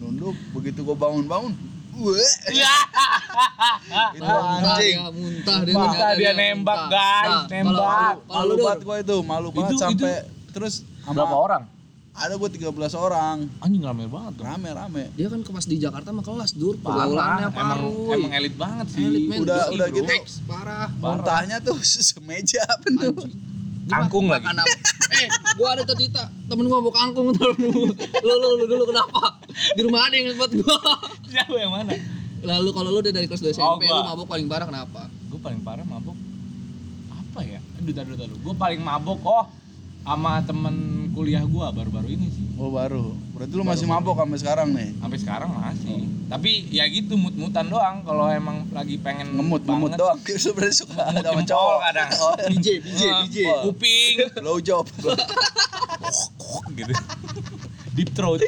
[0.00, 1.52] Nunduk, begitu gua bangun-bangun,
[2.48, 2.72] Iya.
[4.16, 4.96] itu anjing.
[4.96, 6.88] dia, muntah dia Muntah dia nembak, muntah.
[6.88, 8.14] guys, Nah, nembak.
[8.24, 10.14] Malu lu, Dur, banget gua itu, malu banget Itu- sampai
[10.48, 11.62] terus sama- Berapa orang?
[12.20, 13.48] Ada gua 13 orang.
[13.58, 14.44] Anjing rame banget tuh.
[14.44, 15.08] Rame-rame.
[15.10, 17.80] dia kan ke pas di Jakarta mah kelas dur pergaulannya Emang parah
[18.12, 19.02] emang elit banget sih.
[19.02, 19.38] Elit, men.
[19.40, 20.12] Udah- udah Ibro, gitu.
[20.44, 23.16] Parah Muntahnya tuh semeja penuh.
[23.80, 24.44] Dia Kangkung lagi.
[24.44, 24.62] apa?
[25.10, 28.84] eh gua ada tuh cerita temen gua mau kangkung ntar lu lu lu lu dulu
[28.86, 29.42] kenapa
[29.74, 30.78] di rumah ada yang buat gua
[31.26, 31.98] Siapa yang mana?
[32.40, 33.96] lalu kalau lu udah dari kelas 2 Oh, SMP gua.
[33.96, 36.14] lu mabuk paling parah kenapa Gue paling parah mabuk.
[37.10, 37.58] Apa ya?
[37.76, 38.36] Aduh, taruh taruh.
[38.36, 39.44] Gue paling mabuk oh
[40.00, 40.74] sama temen
[41.10, 42.46] kuliah gua baru-baru ini sih.
[42.56, 43.12] Oh baru.
[43.32, 44.90] Berarti lu masih mabok sampai sekarang nih.
[44.96, 49.98] sampai sekarang masih tapi ya gitu mut-mutan doang kalau emang lagi pengen Ngemut, ngemut banget,
[49.98, 50.18] doang.
[50.44, 51.78] Sebenarnya suka Ngemut ada sama cowok.
[51.82, 52.08] kadang.
[52.16, 54.84] Oh, DJ DJ Ah, DJ kuping Low job.
[56.70, 56.94] gitu
[57.92, 58.40] deep throat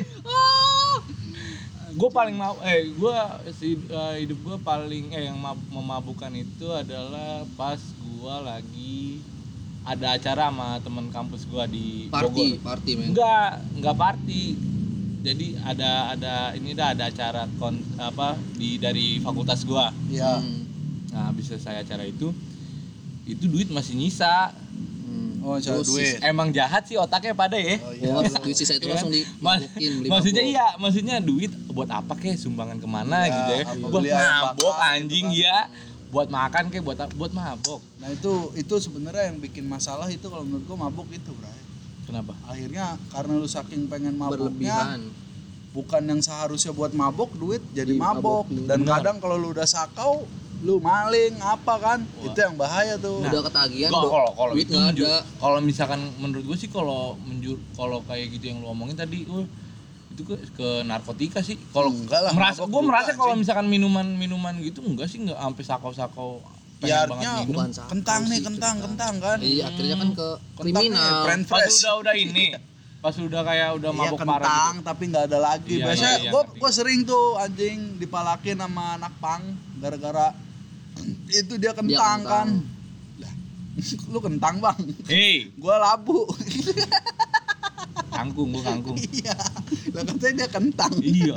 [1.93, 3.17] gue paling mau eh gue
[3.53, 9.21] si eh, hidup gue paling eh yang mab- memabukkan itu adalah pas gue lagi
[9.85, 12.64] ada acara sama temen kampus gue di party Bogor.
[12.64, 14.42] party men Enggak, enggak party.
[15.21, 19.90] Jadi ada ada ini dah ada acara kon, apa di dari fakultas gua.
[20.07, 20.38] Iya.
[20.38, 20.61] Hmm,
[21.09, 22.33] Nah, habis selesai acara itu
[23.23, 24.51] itu duit masih nyisa.
[25.05, 25.31] hmm.
[25.40, 26.18] Oh, Terus duit.
[26.21, 27.79] Emang jahat sih otaknya pada ya.
[27.79, 28.18] Oh iya.
[28.37, 29.23] duit sisa itu Iya langsung kan?
[29.38, 33.53] Mas- dimasukin beli maksudnya iya, maksudnya duit buat apa kek sumbangan ke mana Ya, gitu
[33.53, 33.64] ya.
[33.81, 35.45] Buat mabok bakar anjing gitu kan.
[35.45, 35.59] ya.
[36.12, 37.81] Buat makan kek buat buat mabok.
[37.96, 41.57] Nah itu itu sebenarnya yang bikin masalah itu kalau menurut gua mabuk itu, Bray.
[42.05, 42.37] Kenapa?
[42.44, 44.37] Akhirnya karena lu saking pengen mabuknya,
[44.77, 45.01] berlebihan
[45.72, 48.44] bukan yang seharusnya buat mabok duit jadi Jadi mabok.
[48.44, 48.68] mabok.
[48.68, 48.92] Dan Benar.
[49.01, 50.29] kadang kalau lu udah sakau,
[50.61, 51.98] lu maling apa kan?
[52.05, 52.29] Wah.
[52.29, 53.25] Itu yang bahaya tuh.
[53.25, 58.05] udah ketagihan Gua- kalau kalau itu ada kalau misalkan menurut gue sih kalau menjur kalau
[58.05, 59.48] kayak gitu yang lu omongin tadi uh,
[60.12, 64.53] itu ke, ke narkotika sih kalau Enggak lah, merasa gue merasa kalau misalkan minuman minuman
[64.61, 66.31] gitu enggak sih enggak sampai sakau sakau
[66.83, 69.38] Ya artinya minum bukan sakau kentang nih, kentang, kentang kan.
[69.38, 72.46] iya akhirnya kan ke Kentang nih, kriminal brand pas udah udah ini
[73.03, 74.87] pas udah kayak udah Iya mabok parah kentang gitu.
[74.87, 75.75] tapi nggak ada lagi.
[75.75, 79.42] Iya, Biasanya iya, iya, gua sering tuh anjing dipalakin sama anak pang
[79.79, 80.35] gara-gara
[81.40, 82.27] itu dia kentang, kentang.
[82.27, 82.48] kan.
[83.22, 83.33] Lah,
[84.12, 86.27] lu kentang bang, Hei, gua labu.
[88.09, 88.97] kangkung gua kangkung.
[88.97, 89.37] Iya,
[89.93, 90.93] lah katanya dia kentang.
[91.01, 91.37] iya.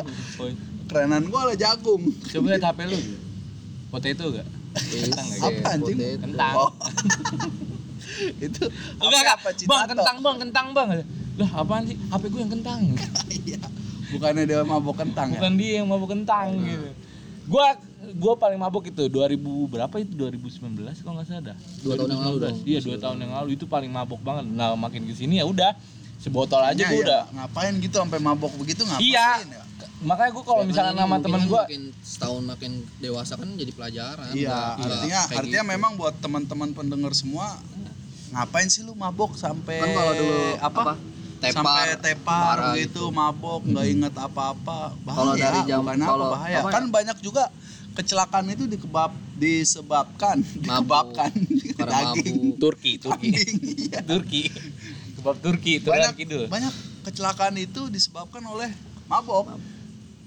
[0.86, 2.04] Kerenan gua lah jagung.
[2.30, 3.00] Coba lihat HP lu.
[3.90, 4.48] Potato gak?
[4.76, 5.40] Kentang gak?
[5.42, 5.98] Apa anjing?
[6.20, 6.54] Kentang.
[6.56, 6.72] Oh.
[8.46, 8.64] itu
[9.02, 9.38] Enggak, enggak.
[9.40, 10.88] apa Bang, kentang bang, kentang bang.
[11.36, 11.98] Lah apaan sih?
[11.98, 12.80] HP gue yang kentang.
[13.46, 13.60] Iya.
[14.06, 15.42] Bukannya dia mabok kentang ya?
[15.42, 16.90] Bukan dia yang mabuk kentang gitu.
[17.46, 17.74] Gua
[18.18, 21.58] gua paling mabuk itu 2000 berapa itu 2019 kalau nggak salah dah.
[21.82, 22.46] Dua tahun yang lalu 2019.
[22.46, 22.58] dong.
[22.66, 24.46] Iya, dua tahun yang lalu itu paling mabuk banget.
[24.50, 25.74] Nah, makin ke sini ya udah
[26.18, 27.24] sebotol aja gua ya, udah.
[27.34, 29.30] ngapain gitu sampai mabok begitu ngapain Iya.
[29.44, 29.64] ya?
[30.02, 33.72] Makanya gua kalau Ya, misalnya nama temen kan gua makin setahun makin dewasa kan jadi
[33.72, 34.30] pelajaran.
[34.32, 35.72] Iya, nggak artinya kayak artinya gitu.
[35.72, 37.58] memang buat teman-teman pendengar semua
[38.32, 40.82] ngapain sih lu mabok sampai kan kalau dulu apa?
[41.36, 46.10] Tepar, sampai tepar parah gitu, mabok nggak inget apa-apa bahaya Kalau dari jam- bukan apa
[46.10, 46.74] kalau- bahaya apa ya?
[46.74, 47.44] kan banyak juga
[47.94, 51.32] kecelakaan itu dikebab disebabkan dikebabkan
[51.76, 52.58] Karena daging mabuk.
[52.58, 53.30] Turki, Turki.
[53.30, 54.00] kambing, iya.
[54.02, 54.42] Turki.
[55.26, 56.46] Kebab Turki, itu banyak kidul.
[56.46, 56.70] banyak
[57.02, 58.70] kecelakaan itu disebabkan oleh
[59.04, 59.58] mabok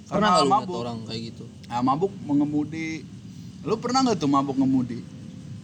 [0.04, 1.44] Pernah karena nggak lu lihat mabuk orang kayak gitu?
[1.64, 3.06] nah, mabuk mengemudi
[3.61, 4.98] lu pernah nggak tuh mabuk ngemudi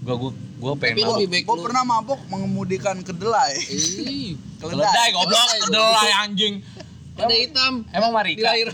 [0.01, 1.43] Gua gua gua pengen Tapi mabuk.
[1.43, 6.55] gua lu- pernah mabuk mengemudikan kedelai Ih, Keledai goblok, kedelai anjing.
[7.15, 7.83] ada hitam.
[7.91, 8.55] Emang Marika?
[8.55, 8.73] Eh?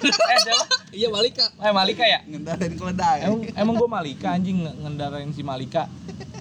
[0.92, 1.56] Iya balik kak.
[1.56, 2.20] Eh, Malika ya?
[2.22, 5.88] ngendarain keledai Emang emang gua Malika anjing nge- ngendarain si Malika.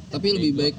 [0.10, 0.76] Tapi lebih baik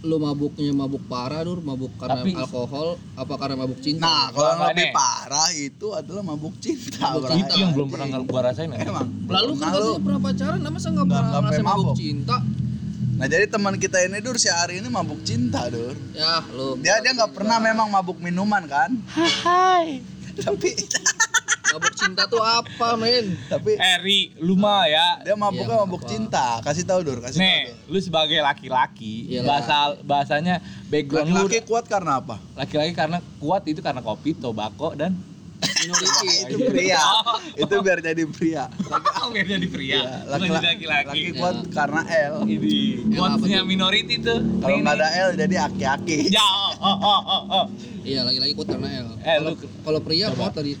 [0.00, 4.00] lu mabuknya mabuk parah dur, mabuk karena Tapi- alkohol, apa karena mabuk cinta?
[4.00, 7.20] Nah, kalau yang lebih parah itu adalah mabuk cinta.
[7.20, 7.52] Mabuk cinta.
[7.52, 8.80] Itu yang belum pernah gua rasain ya.
[8.80, 9.08] Emang.
[9.28, 10.00] Lalu kan lu.
[10.00, 11.96] pernah pacaran, nama saya nggak pernah ngerasain mabuk mabuk.
[12.00, 12.36] cinta.
[13.20, 15.92] Nah, jadi teman kita ini Dur si hari ini mabuk cinta, Dur.
[16.16, 16.80] Ya, lu.
[16.80, 18.96] Dia dia nggak pernah memang mabuk minuman kan?
[19.12, 20.00] Hai.
[20.40, 20.72] Tapi
[21.70, 23.38] Mabuk cinta tuh apa, men?
[23.46, 25.22] tapi Eri, lu mah ya.
[25.22, 26.10] dia mabuknya Iya, mabuk apa.
[26.10, 26.46] cinta.
[26.60, 27.46] Kasih tahu Dur, kasih tahu.
[27.46, 27.94] Nih, Dur.
[27.94, 29.46] lu sebagai laki-laki, Iyalah.
[29.46, 30.54] bahasa bahasanya
[30.86, 32.36] background lu Laki-laki kuat karena apa?
[32.54, 35.14] laki-laki karena kuat itu karena kopi, tobako dan
[35.60, 36.28] Minority.
[36.48, 37.00] Itu pria.
[37.62, 38.64] itu biar jadi pria.
[39.28, 39.92] biar jadi pria.
[39.94, 41.06] Iya, laki-laki laki-laki.
[41.06, 42.34] laki kuat karena L.
[42.44, 42.72] Ini
[43.10, 44.40] Yang kuatnya minority tuh.
[44.58, 46.32] Kalau nggak ada L jadi aki-aki.
[46.32, 46.48] Ya,
[46.80, 47.64] oh, oh, oh.
[48.00, 49.08] Iya, lagi-lagi kuat karena L.
[49.20, 50.72] Eh, Kalau lu- kalau pria kuat tadi.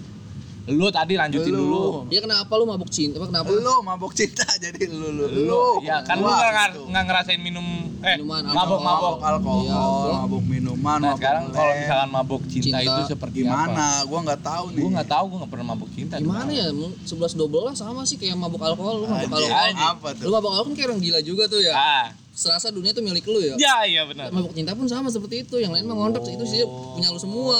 [0.66, 1.60] Lu tadi lanjutin Lu.
[1.62, 1.84] dulu.
[2.06, 3.16] Dia kenapa lu mabuk cinta?
[3.16, 3.48] Apa kenapa?
[3.48, 5.24] Lu mabuk cinta jadi lu lu.
[5.42, 6.82] Lu, ya kan lu Gua nggak ngar- gitu.
[6.86, 7.66] nggak ngerasain minum
[7.98, 8.78] eh Minuman, mabok.
[8.78, 12.80] mabuk alkohol, Iya, gua- mabuk minuman, Nah mabuk sekarang kalau misalkan mabok cinta, Cinta.
[12.82, 13.72] itu seperti gimana?
[13.98, 14.06] apa?
[14.06, 14.78] Gua nggak tahu nih.
[14.78, 16.14] Gue nggak tahu, gue nggak pernah mabok cinta.
[16.16, 16.66] Gimana ya?
[16.70, 19.74] 11 12 sama sih kayak mabuk alkohol, lu mabuk alkohol.
[19.74, 20.24] apa tuh?
[20.24, 21.72] Lu mabuk alkohol kan kayak orang gila juga tuh ya.
[21.72, 23.52] Ah, Serasa dunia tuh milik lu ya.
[23.58, 24.30] ya iya benar.
[24.30, 25.56] Mabuk cinta pun sama seperti itu.
[25.56, 27.58] Yang lain mah ngontrak itu sih punya lu semua.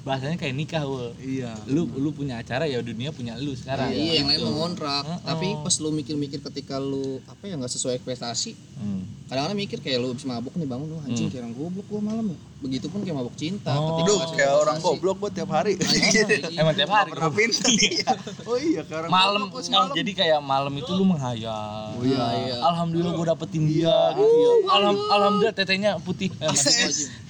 [0.00, 1.12] Oh, bahasanya kayak nikah, Wul.
[1.16, 1.52] Iya.
[1.66, 3.92] Lu lu punya acara ya dunia punya lu sekarang.
[3.92, 4.46] Iya, yang lain Gitu.
[4.46, 5.04] mah ngontrak.
[5.04, 5.20] Heeh.
[5.22, 9.04] Tapi pas lu mikir-mikir ketika lu apa ya nggak sesuai ekspektasi, Hmm.
[9.26, 12.26] kadang-kadang mikir kayak lu habis mabuk nih bangun, wah anjing kayak orang goblok gua malam
[12.28, 12.38] ya.
[12.60, 13.72] Begitupun kayak mabuk cinta.
[13.72, 14.04] Oh.
[14.04, 15.80] Nggak kayak orang goblok gua tiap hari.
[15.80, 16.60] Anjing.
[16.60, 17.10] Emang tiap hari.
[17.16, 18.12] Pernah pintar iya.
[18.44, 19.94] Oh iya, kayak orang malam goblok gua oh, semalam.
[19.96, 21.96] jadi kayak malam itu lu menghayal.
[21.96, 22.24] Oh, iya.
[22.36, 22.56] iya.
[22.60, 24.52] Alhamdulillah gue dapetin dia gitu ya.
[24.76, 26.28] Alham, alhamdulillah tetenya putih.
[26.36, 26.52] Eh,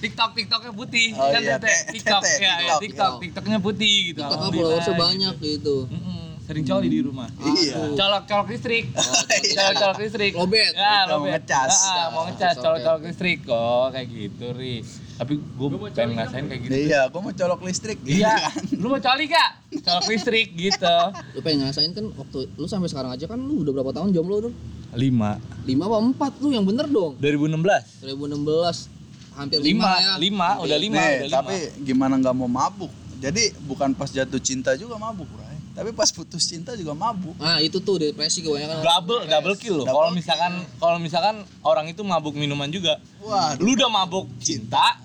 [0.03, 1.15] TikTok TikToknya putih.
[1.15, 2.81] Oh, kan iya, tete TikTok ya, ya, TikTok.
[2.83, 4.19] TikTok TikToknya putih gitu.
[4.19, 5.03] TikTok followersnya gitu.
[5.03, 5.75] banyak gitu.
[5.87, 6.19] Mm-mm.
[6.41, 7.29] Sering coli di rumah.
[7.39, 7.95] Iya.
[7.95, 8.91] Colok colok listrik.
[8.91, 10.31] Colok colok listrik.
[10.35, 10.73] Lobet.
[10.75, 11.31] Ya, Mau lobet.
[11.39, 11.75] ngecas.
[11.87, 12.85] Ah, ah, mau ngecas Oke, colok oke.
[12.85, 13.39] colok listrik.
[13.47, 14.75] Oh, kayak gitu, Ri.
[15.21, 16.73] Tapi gue pengen ngerasain kayak gitu.
[16.89, 18.57] Iya, gua mau colok listrik gitu Iya, kan.
[18.73, 19.49] lu mau coli gak?
[19.79, 20.95] Colok listrik gitu.
[21.31, 24.49] Lu pengen ngerasain kan waktu lu sampai sekarang aja kan lu udah berapa tahun jomblo
[24.49, 24.53] tuh?
[24.91, 25.37] Lima.
[25.61, 25.97] 5 apa
[26.33, 27.21] 4 lu yang bener dong.
[27.21, 28.01] 2016.
[28.01, 28.89] 2016
[29.31, 30.13] hampir 5 Lima, ya.
[30.17, 31.37] lima, udah lima, Nih, udah lima.
[31.37, 31.55] tapi
[31.85, 32.89] gimana nggak mau mabuk?
[33.21, 35.53] Jadi bukan pas jatuh cinta juga mabuk, Bray.
[35.71, 37.37] Tapi pas putus cinta juga mabuk.
[37.37, 38.81] Nah, itu tuh depresi kebanyakan.
[38.81, 39.85] double double kill loh.
[39.85, 42.97] Kalau misalkan kalau misalkan orang itu mabuk minuman juga.
[43.21, 44.97] Wah, Lu udah mabuk cinta.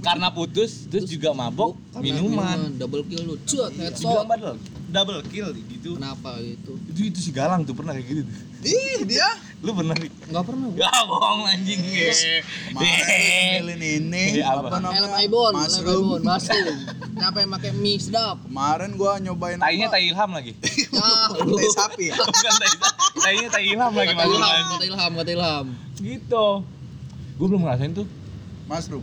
[0.00, 2.58] Karena putus terus juga mabuk Karena minuman.
[2.74, 3.34] double kill lu.
[3.44, 4.24] Cut, Dibilang headshot.
[4.24, 4.56] double
[4.88, 5.90] double kill gitu.
[6.00, 6.72] Kenapa gitu?
[6.88, 8.22] Itu itu si Galang tuh pernah kayak gitu.
[8.24, 8.34] tuh.
[8.58, 9.28] Ih, dia
[9.58, 10.06] Lu pernah Ri?
[10.30, 10.66] Enggak pernah.
[10.72, 11.78] Gak bohong anjing.
[11.78, 12.94] kemarin
[13.58, 14.76] milih ini Iya, apa, apa?
[14.78, 14.94] namanya?
[14.94, 15.98] Helm Ibon, Mushroom.
[15.98, 16.76] Ibon, mushroom.
[17.18, 18.36] Siapa yang pakai mie sedap?
[18.46, 20.52] Kemarin gua nyobain Tainya tai ilham lagi.
[20.94, 21.34] Ah.
[21.34, 22.16] Tai sapi ya.
[22.16, 22.70] Bukan tai
[23.26, 25.66] tainya tai ilham lagi Kata Ilham, kata Ilham, kata Ilham.
[25.98, 26.46] Gitu.
[27.34, 28.06] Gue belum ngerasain tuh.
[28.66, 29.02] Mushroom.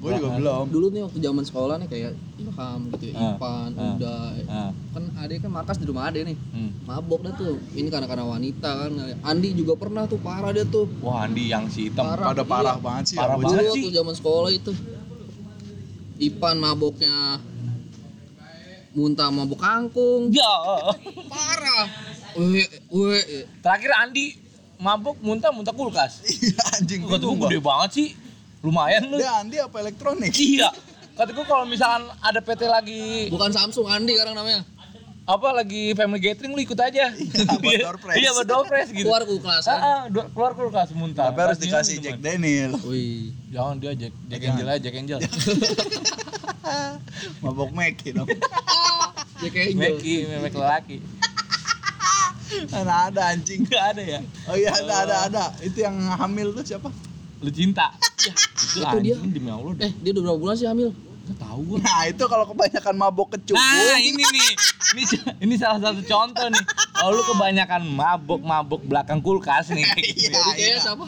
[0.00, 0.64] Gua juga belum.
[0.66, 3.84] Dulu nih waktu zaman sekolah nih kayak Ilham gitu ya, Ah, Ipan, ah.
[3.92, 4.38] Uday.
[4.42, 6.36] Nah, Kan ade kan makas di rumah ade nih.
[6.36, 6.70] hmm.
[6.82, 7.60] Mabok dah tuh.
[7.70, 8.90] Ini karena karena wanita kan.
[9.22, 10.88] Andi juga pernah tuh parah dia tuh.
[10.98, 12.02] Wah Andi yang si hitam.
[12.02, 12.32] Parah.
[12.32, 13.82] Pada parah banget sih Parah ya, banget sih.
[13.82, 14.72] waktu zaman sekolah itu.
[16.18, 17.16] Ipan maboknya
[18.90, 20.32] muntah mabok kangkung.
[20.32, 20.54] Ya.
[21.28, 21.84] Parah.
[22.34, 23.24] Weh, weh.
[23.60, 24.34] Terakhir Andi
[24.76, 26.24] mabuk muntah muntah kulkas.
[26.24, 27.60] Iya anjing gue gede gua.
[27.60, 28.08] banget sih.
[28.60, 29.16] Lumayan lu.
[29.16, 30.32] Dia Andi apa elektronik?
[30.32, 30.68] Iya.
[31.12, 34.64] Kata gue kalau misalkan ada PT lagi Bukan Samsung, Andi sekarang namanya.
[35.22, 37.12] apa lagi family gathering lu ikut aja.
[37.12, 38.18] buat door prize.
[38.18, 39.06] Iya, buat door prize gitu.
[39.06, 39.78] Keluar kulkas Ah, kan.
[39.78, 41.30] ah, do- keluar kulkas muntah.
[41.30, 42.18] Tapi harus Kasihan dikasih Jack.
[42.18, 42.72] Daniel.
[42.82, 43.30] Wih.
[43.48, 44.50] Jangan dia Jack, Jack Jangan.
[44.50, 45.18] Angel aja, Jack Angel.
[47.40, 48.28] Mabok Meki dong.
[49.40, 49.80] Ya kayak Angel.
[49.96, 50.96] Meki, memek lelaki.
[52.68, 53.64] Mana ada anjing.
[53.64, 54.20] Enggak ada ya.
[54.44, 55.44] Oh iya ada ada ada.
[55.60, 56.92] Itu yang hamil tuh siapa?
[57.40, 57.88] Lu cinta.
[58.20, 59.16] Ya, itu, Itu dia.
[59.16, 59.88] demi Allah dah.
[59.88, 60.92] Eh, dia udah berapa bulan sih hamil?
[61.30, 61.78] Gak tahu gua.
[61.80, 63.62] Nah itu kalau kebanyakan mabok kecubung.
[63.62, 64.50] Nah, ini nih.
[64.92, 65.02] Ini
[65.40, 66.64] ini salah satu contoh nih.
[66.90, 69.86] Kalau lu kebanyakan mabok-mabok belakang kulkas nih.
[70.00, 70.76] Iya, Jadi kayak iya.
[70.82, 71.06] siapa?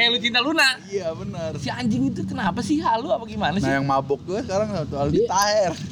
[0.00, 0.68] Kayak lu cinta Luna.
[0.82, 1.50] Iya benar.
[1.54, 3.68] Si anjing itu kenapa sih halu apa gimana sih?
[3.68, 5.72] Nah yang mabok gue sekarang satu Aldi Dia- Taher.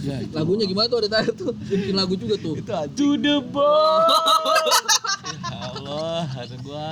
[0.00, 0.32] Ya, itu.
[0.32, 1.52] Lagunya gimana tuh ada tanya tuh?
[1.54, 2.54] Bikin lagu juga tuh.
[2.54, 2.92] itu anjing.
[2.94, 4.04] To the bone.
[5.44, 6.88] ya Allah, ada gua.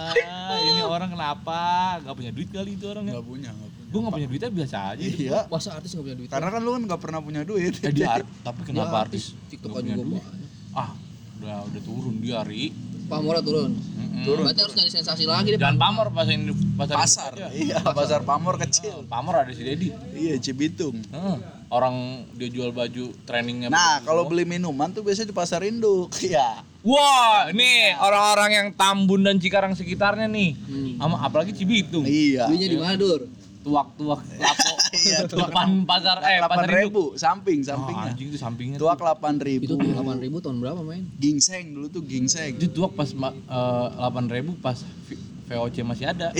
[0.58, 1.60] Ini orang kenapa?
[2.00, 3.12] Gak punya duit kali itu orangnya.
[3.14, 3.88] Nggak punya, nggak punya.
[3.88, 5.02] Gua gak punya duitnya biasa aja.
[5.02, 5.38] Iya.
[5.46, 6.28] Masa artis nggak punya duit?
[6.28, 7.72] Karena kan lu kan nggak pernah punya duit.
[7.78, 9.36] Eh, dia art- tapi kenapa artis?
[9.46, 10.20] TikTok juga punya duit?
[10.20, 10.48] banyak.
[10.72, 10.90] Ah,
[11.38, 12.72] udah udah turun dia Ri.
[13.12, 13.70] Pamornya turun.
[13.76, 14.24] Mm-mm.
[14.24, 14.44] Turun.
[14.48, 15.60] Berarti harus nyari sensasi lagi deh.
[15.60, 16.32] Jangan pamor pasar
[16.80, 16.96] pasar.
[16.96, 17.30] Pasar.
[17.36, 17.46] induk aja.
[17.52, 19.04] Iya, pasar pamor kecil.
[19.04, 19.92] Pamor ada si Dedi.
[20.16, 20.96] Iya, Cibitung.
[21.12, 21.36] Heeh.
[21.72, 23.72] orang dia jual baju trainingnya.
[23.72, 26.12] Nah, kalau beli minuman tuh biasanya di pasar induk.
[26.24, 26.64] Iya.
[26.82, 30.52] Wah, nih orang-orang yang Tambun dan Cikarang sekitarnya nih.
[30.58, 30.98] Hmm.
[31.00, 32.02] Sama apalagi Cibitung.
[32.04, 32.44] Iya.
[32.50, 33.24] Belinya di mana, Dur?
[33.62, 34.71] Tuak-tuak lapo.
[35.02, 38.10] Iya, depan pasar eh pasar Delapan ribu, samping, Oh, sampingnya.
[38.10, 38.76] anjing itu sampingnya.
[38.76, 39.00] Tuak tuh.
[39.02, 39.62] delapan ribu.
[39.64, 39.98] Itu 8000
[40.38, 41.04] tahun berapa, main?
[41.14, 42.54] Gingseng dulu tuh gingseng.
[42.54, 46.32] Itu tuak pas eh, 8000 pas V- VOC masih ada.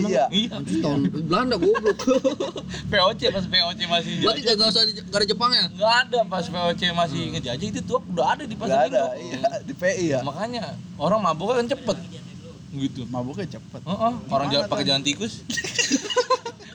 [0.00, 0.24] Iya.
[0.30, 0.54] Iya.
[0.54, 1.98] Anjir tahun Belanda goblok.
[2.90, 4.54] VOC pas VOC masih Berarti jajah.
[4.54, 5.64] enggak usah di- nggak ada Jepangnya.
[5.70, 9.36] Nggak ada pas VOC masih ngejajah itu tuak udah ada di pasar ada, induk.
[9.36, 10.20] iya di PI ya.
[10.22, 10.64] Makanya
[10.96, 11.98] orang mabuk kan cepet
[12.72, 13.02] gitu.
[13.06, 13.82] Mabuknya cepet.
[13.82, 14.88] Heeh, orang Gimana jalan pakai tuh?
[14.88, 15.32] jalan tikus.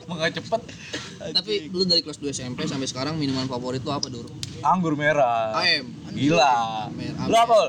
[0.06, 0.60] Makanya cepet.
[1.28, 4.26] Tapi lu dari kelas 2 SMP sampai sekarang minuman favorit lu apa, Dur?
[4.60, 5.54] Anggur merah.
[5.56, 5.86] AM.
[6.12, 6.86] Gila.
[6.90, 7.24] Merah.
[7.24, 7.60] Lu apa?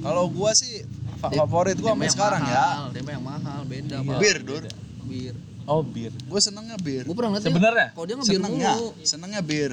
[0.00, 0.84] Kalau gua sih
[1.16, 2.64] fa- favorit gua sampai sekarang ya.
[2.90, 4.06] Tempe yang mahal, beda, Iya.
[4.06, 4.18] Pak.
[4.18, 4.64] Bir, Dur.
[5.02, 5.34] Bir.
[5.64, 6.12] Oh, bir.
[6.24, 7.02] Gua senengnya bir.
[7.02, 7.86] Gua pernah ngeliat dia, Sebenarnya?
[7.90, 8.88] Kalau dia ngebir Senengnya, mulu.
[9.02, 9.72] senengnya bir.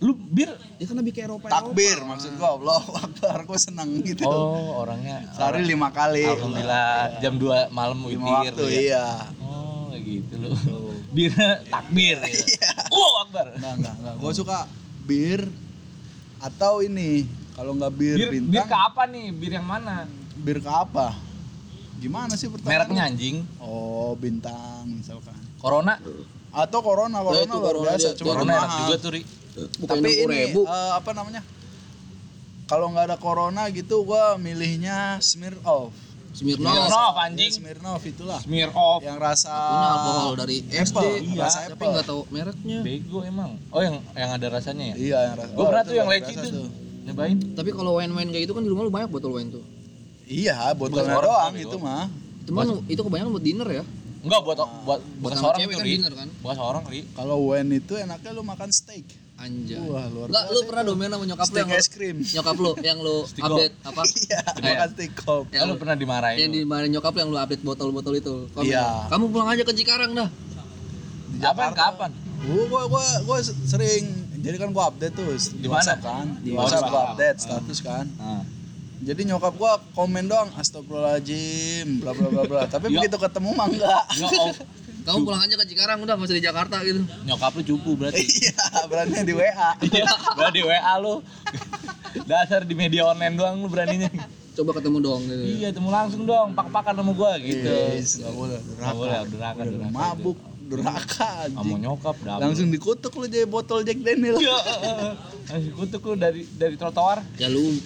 [0.00, 0.48] Lu bir?
[0.78, 1.46] Dia kan lebih ke Eropa.
[1.46, 3.38] Takbir maksud gua, Allah Akbar.
[3.44, 4.22] Gua seneng gitu.
[4.22, 5.26] Oh, orangnya.
[5.30, 6.24] Sehari lima kali.
[6.24, 8.54] Alhamdulillah jam 2 malam Lima witir.
[8.54, 8.80] waktu, ya.
[8.80, 9.06] iya.
[9.40, 10.50] Oh, gitu lu.
[11.10, 11.30] Bir
[11.66, 12.18] takbir.
[12.54, 12.70] Ya.
[12.88, 13.50] Oh, Akbar.
[13.52, 14.14] Enggak, enggak, enggak.
[14.16, 14.58] Gua suka
[15.02, 15.40] bir
[16.38, 19.26] atau ini kalau nggak bir, Bir, bir bintang ke apa nih?
[19.32, 20.06] Bir yang mana?
[20.36, 21.12] bir ke apa?
[21.98, 22.88] Gimana sih pertanyaan?
[22.88, 23.36] Mereknya anjing.
[23.58, 25.36] Oh, bintang misalkan.
[25.58, 26.00] Corona.
[26.50, 28.78] Atau corona, corona itu luar corona biasa, dia- cuma Corona enak mahal.
[28.80, 29.22] juga tuh, Ri.
[29.76, 30.60] Bukan Tapi ini ribu.
[30.64, 31.42] eh, apa namanya?
[32.64, 35.92] Kalau nggak ada corona gitu, gua milihnya Smirnoff.
[36.30, 36.70] Smirnoff.
[36.70, 37.52] Smirnoff Ya, anjing.
[37.52, 38.40] Smirnoff itulah.
[38.40, 39.00] Smear off.
[39.02, 40.78] Yang rasa Punya alkohol dari SD.
[40.78, 41.90] Apple, Iya, rasa Tapi apple.
[41.90, 42.78] nggak tahu mereknya.
[42.86, 43.50] Bego emang.
[43.74, 44.94] Oh, yang yang ada rasanya ya?
[44.94, 45.52] Iya, yang rasa.
[45.52, 46.66] Gue oh, pernah itu tuh yang leci tuh.
[47.10, 47.36] Nyobain.
[47.56, 49.64] Tapi kalau wine-wine kayak gitu kan di rumah lu banyak botol wine tuh.
[50.30, 52.06] Iya, botolnya orang doang kali, itu mah.
[52.46, 53.84] Itu mah itu kebanyakan buat dinner ya.
[54.20, 56.28] Enggak buat buat Buat seorang tuh, kan kan.
[56.44, 57.00] Bukan seorang, Ri.
[57.16, 59.08] Kalau wine itu enaknya lu makan steak.
[59.40, 59.80] Anjay.
[59.80, 62.16] Wah, luar biasa lu pernah domain sama nyokap lu Steak yang es krim.
[62.20, 64.02] nyokap lu yang lu update apa?
[64.04, 65.44] Iya, makan steak kop.
[65.48, 66.36] Yang lu lu- pernah dimarahin.
[66.38, 68.34] Yang dimarahin nyokap lu yang lu update botol-botol itu.
[68.60, 69.08] Iya.
[69.08, 70.28] Kamu pulang aja ke Cikarang dah.
[71.30, 71.80] Di Kapan Jakarta.
[71.88, 72.10] kapan?
[72.42, 74.04] Gua gua gua, gua sering
[74.36, 75.80] jadi kan gua update tuh di, Di mana?
[75.80, 76.26] WhatsApp kan.
[76.38, 78.04] Di WhatsApp gua update status kan.
[78.14, 78.44] Nah.
[79.00, 82.62] Jadi nyokap gua komen doang astagfirullahaladzim bla bla bla bla.
[82.66, 84.04] Tapi begitu ketemu mah enggak.
[85.00, 87.00] Kamu pulang aja ke Cikarang udah nggak usah di Jakarta gitu.
[87.22, 88.20] nyokap lu cupu berarti.
[88.42, 88.54] Iya,
[88.86, 89.70] berani di WA.
[89.86, 91.14] Iya, berarti WA lu.
[92.30, 94.10] Dasar di media online doang lu beraninya.
[94.50, 95.44] Coba ketemu dong gitu.
[95.56, 97.64] iya, temu langsung dong, pak-pakan sama gua gitu.
[97.64, 99.30] Yes, enggak boleh Nggak boleh, durhaka.
[99.30, 99.94] durhaka, Udah durhaka.
[99.94, 101.78] Mabuk, durhaka Sama anjing.
[101.80, 102.40] nyokap double.
[102.42, 104.36] Langsung dikutuk lu jadi botol Jack Daniel.
[104.36, 104.58] Iya,
[105.46, 107.22] langsung kutuk lu dari dari trotoar.
[107.36, 107.78] Ya lu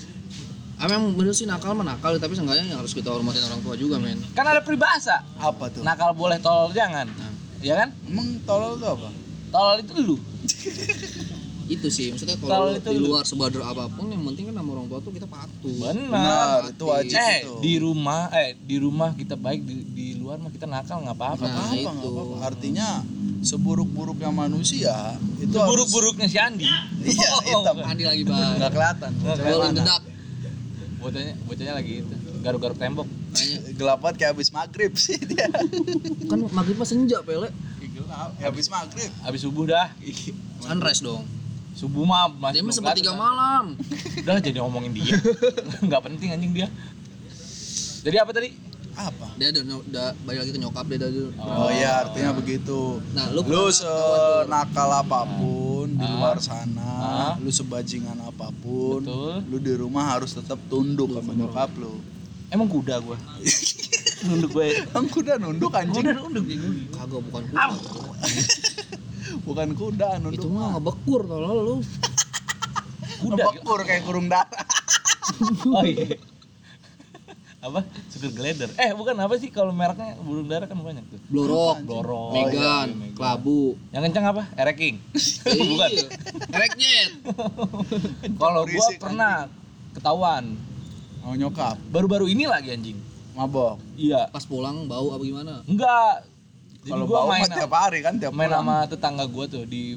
[0.86, 3.96] Emang bener sih nakal mah nakal tapi seenggaknya yang harus kita hormatin orang tua juga
[3.96, 5.24] men Kan ada peribahasa.
[5.34, 5.80] Apa tuh?
[5.80, 7.08] Nakal boleh tolol jangan.
[7.58, 7.88] Iya kan?
[8.04, 9.08] Emang tolol tuh apa?
[9.48, 10.16] Tolol itu lu.
[11.64, 14.76] Itu sih maksudnya Kalau itu di lu- luar sebadar apa pun yang penting kan sama
[14.76, 16.12] orang tua tuh kita patuh Benar.
[16.12, 17.52] Benar, itu wajib Eh, itu.
[17.58, 21.40] di rumah eh di rumah kita baik di, di luar mah kita nakal nggak apa-apa.
[21.42, 21.88] Nah, apa itu.
[21.88, 22.34] apa-apa.
[22.44, 23.00] Artinya
[23.40, 26.68] seburuk-buruknya manusia itu Seburuk-buruknya si Andi.
[27.00, 27.76] Iya, hitam.
[27.88, 29.10] Andi lagi baik Nggak kelihatan.
[29.16, 29.36] Nggak
[29.72, 30.00] dedak
[31.04, 32.14] Bocahnya bocahnya lagi itu.
[32.40, 33.04] Garuk-garuk tembok.
[33.30, 35.48] Kayaknya Gelap banget kayak habis maghrib sih dia.
[36.24, 37.52] kan maghrib mah senja pele
[38.36, 39.10] Ya, habis maghrib.
[39.20, 39.90] habis subuh dah
[40.60, 41.26] Sunrise dong.
[41.74, 43.18] subuh mah masih Dia mah sepertiga kelihatan.
[43.18, 43.64] malam.
[44.16, 45.18] udah jadi ngomongin dia
[45.84, 46.68] nggak penting anjing dia
[48.00, 48.54] jadi apa tadi
[48.94, 49.26] Apa?
[49.34, 51.10] Dia udah, udah balik lagi ke nyokap dia udah.
[51.42, 53.02] Oh, iya, artinya begitu.
[53.10, 56.12] Nah, lu Lu senakal apa pun di Ah.
[56.12, 57.32] luar sana, Ah.
[57.36, 59.34] lu sebajingan apa pun, Betul.
[59.46, 61.98] lu di rumah harus tetap tunduk sama nyokap lu.
[62.46, 63.18] emang kuda gua
[64.24, 66.00] nunduk gue Emang kuda nunduk anjing?
[66.00, 66.60] kuda nunduk dia
[66.92, 67.64] kagak bukan kuda.
[69.42, 70.38] Bukan kuda nunduk.
[70.38, 71.76] Itu mah ngebekur kalau lu.
[73.20, 74.64] kuda Ngebekur kayak kurung darah.
[75.68, 76.14] oh iya
[77.64, 81.80] apa sugar glider eh bukan apa sih kalau mereknya burung dara kan banyak tuh Blorok,
[81.80, 82.30] Blorok.
[82.30, 82.52] Megan,
[82.86, 83.16] Oh, iya, Megan.
[83.16, 83.60] Kelabu.
[83.88, 85.00] yang kencang apa ereking
[85.70, 86.06] bukan Iya.
[86.50, 87.10] Erekjet.
[88.36, 89.34] kalau gua pernah
[89.92, 90.44] ketahuan
[91.20, 93.00] Oh nyokap, baru-baru ini lagi anjing
[93.32, 93.80] mabok.
[93.96, 95.64] iya Pas pulang bau apa gimana?
[95.64, 96.28] enggak
[96.84, 98.60] Kalau bau main tiap hari kan, tiap main pulang.
[98.60, 99.96] sama tetangga gua tuh di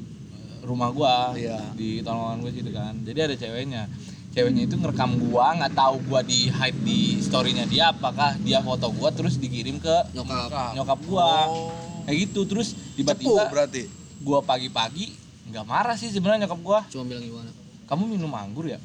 [0.60, 1.60] rumah gua Iya.
[1.72, 3.82] di tolongan gua situ kan jadi ada ceweknya
[4.28, 8.92] ceweknya itu ngerekam gua nggak tahu gua di hide di storynya dia apakah dia foto
[8.92, 10.76] gua terus dikirim ke Nyokap.
[10.76, 11.48] nyokap gua.
[11.48, 11.72] Oh.
[12.04, 13.82] kayak gitu terus Cepu tiba-tiba berarti.
[14.20, 15.16] gua pagi-pagi
[15.48, 16.80] nggak marah sih sebenarnya nyokap gua.
[16.92, 17.50] Cuma bilang gimana?
[17.88, 18.76] kamu minum anggur ya?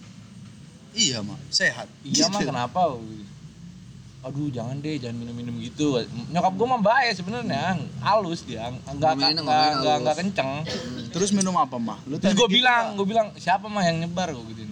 [0.95, 1.91] Iya mah, sehat.
[2.07, 2.95] iya mah kenapa?
[4.23, 5.99] Aduh jangan deh jangan minum-minum gitu.
[6.31, 7.75] Nyokap gua mah baik sebenarnya.
[7.99, 8.71] Halus dia.
[8.95, 10.63] Nggak nggak nggak kenceng.
[11.11, 11.99] Terus minum apa mah?
[12.07, 14.31] Lu terus gue gitu bilang gue bilang siapa mah yang nyebar?
[14.31, 14.63] Gue gitu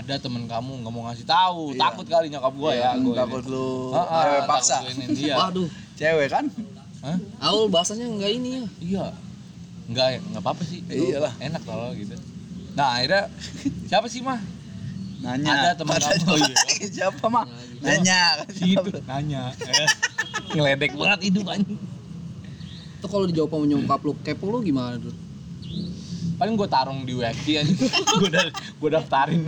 [0.00, 1.80] ada temen kamu nggak mau ngasih tahu Iya.
[1.82, 4.76] takut kali nyokap gue ya Hmm, gue takut lu Heeh, cewek takut paksa.
[4.78, 6.44] gua dia Waduh, Cewek kan?
[7.00, 7.18] Hah?
[7.42, 8.64] Aul bahasanya enggak ini ya.
[8.80, 9.06] iya
[9.86, 11.32] nggak nggak apa apa sih Iyalah.
[11.38, 12.14] enak kalau gitu
[12.72, 13.26] nah akhirnya
[13.84, 14.40] siapa sih mah
[15.20, 15.52] Nanya.
[15.52, 16.56] Ada teman kamu, cowok, iya.
[16.88, 17.44] Siapa mah?
[17.78, 18.40] Nanya.
[18.48, 19.88] si itu nanya Eh,
[20.54, 21.76] ngeledek banget hidup anjing
[22.98, 25.12] Tuh kalau dijawab sama nyokap lu kepo lu gimana tuh?
[26.40, 27.76] Paling gue tarung di UFC anjing
[28.16, 29.44] gue udah gue daftarin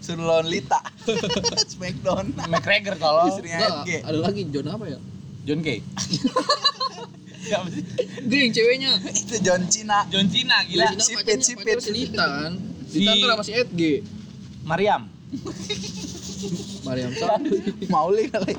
[0.00, 0.80] Suruh lawan Lita.
[1.74, 2.32] Smackdown.
[2.48, 3.84] McGregor kalau ada
[4.16, 4.98] lagi John apa ya?
[5.44, 5.84] John Kay
[7.44, 7.82] siapa sih
[8.30, 8.90] yang ceweknya.
[9.10, 10.06] Itu John Cena.
[10.08, 11.66] John Cena gila sipit, pacarnya- sipit.
[11.66, 12.52] pacarnya Si Lita kan.
[12.86, 13.80] Si- Lita tuh sama si Edg.
[14.62, 15.02] Mariam
[16.80, 17.40] Mariam Sam.
[17.88, 18.54] Mauli kali.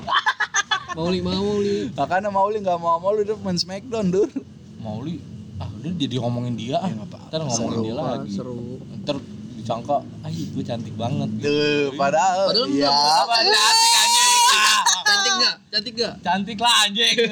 [0.92, 1.78] Mauli Mauli.
[1.90, 4.30] Makanya Mauli nggak mau Mauli dia main Smackdown dur.
[4.78, 5.31] Mauli
[5.62, 6.90] ah udah jadi ngomongin dia ah.
[6.90, 8.28] Ya, ntar ngomongin Seru, dia lagi.
[8.34, 8.58] Seru.
[8.98, 9.16] ntar
[9.54, 11.28] disangka ah gue cantik banget.
[11.38, 12.90] Tuh, padahal Padahal iya.
[12.90, 15.54] apa cantik anjing Ah, Cantik enggak?
[15.70, 16.14] Cantik enggak?
[16.20, 17.16] cantik lah anjing.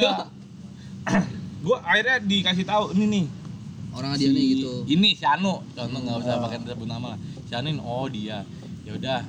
[1.61, 3.25] Gue akhirnya dikasih tahu ini nih.
[3.91, 4.73] Orang dia nih gitu.
[4.87, 5.61] ini si Anu.
[5.75, 7.19] Contoh nggak usah pakai sebut nama lah.
[7.45, 8.47] Si Anu ini, oh dia.
[8.87, 9.21] Ya udah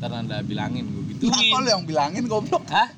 [0.00, 2.64] ntar anda bilangin gue gitu Nah, kok lu yang bilangin goblok?
[2.66, 2.90] Hah?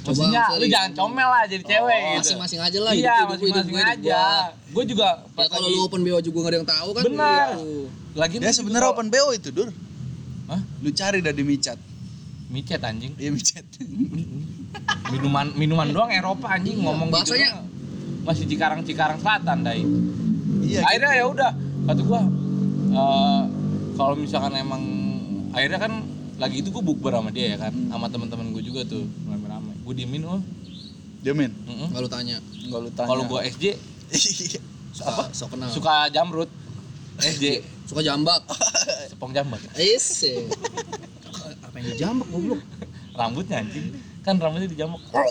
[0.00, 2.18] Coba Maksudnya lu jangan comel lah jadi cewek gitu.
[2.18, 4.22] Masing-masing aja lah Iya, hidup- hidup- masing-masing hidup aja.
[4.66, 7.02] Gue juga Ya pas kalau lagi- lu open BO juga gak ada yang tahu kan.
[7.04, 7.46] Benar.
[7.50, 7.68] gitu.
[8.12, 9.68] lagi Dia sebenarnya open BO itu, Dur.
[10.46, 10.60] Hah?
[10.78, 11.78] Lu cari dah di micat.
[12.48, 13.12] Micet anjing.
[13.14, 13.62] Iya micat.
[15.10, 17.16] Minuman minuman doang Eropa anjing ngomong gitu.
[17.34, 17.68] Bahasanya- doang.
[18.22, 19.80] Masih Cikarang-Cikarang Selatan, Dai.
[20.60, 20.80] Iya.
[20.82, 21.50] akhirnya ya udah
[21.84, 22.20] kata gua
[22.90, 23.40] eh,
[23.94, 24.82] kalau misalkan emang
[25.50, 25.92] akhirnya kan
[26.36, 29.02] lagi itu gua bukber sama dia ya kan sama teman-teman gua juga tuh
[29.90, 30.38] gua diemin oh
[31.66, 31.90] mm-mm.
[31.90, 32.36] Enggak lu tanya.
[32.38, 33.08] Enggak lu tanya.
[33.08, 33.64] kalau gua SJ
[34.10, 34.60] Iya.
[35.00, 35.22] Apa?
[35.30, 35.70] Sok kenal.
[35.70, 36.50] suka jamrut
[37.16, 38.42] SJ Suka jambak.
[39.06, 40.22] sepong jambak Is.
[41.60, 42.62] Apa yang dijambak goblok?
[43.12, 45.26] rambutnya anjing kan rambutnya dijambak Oh,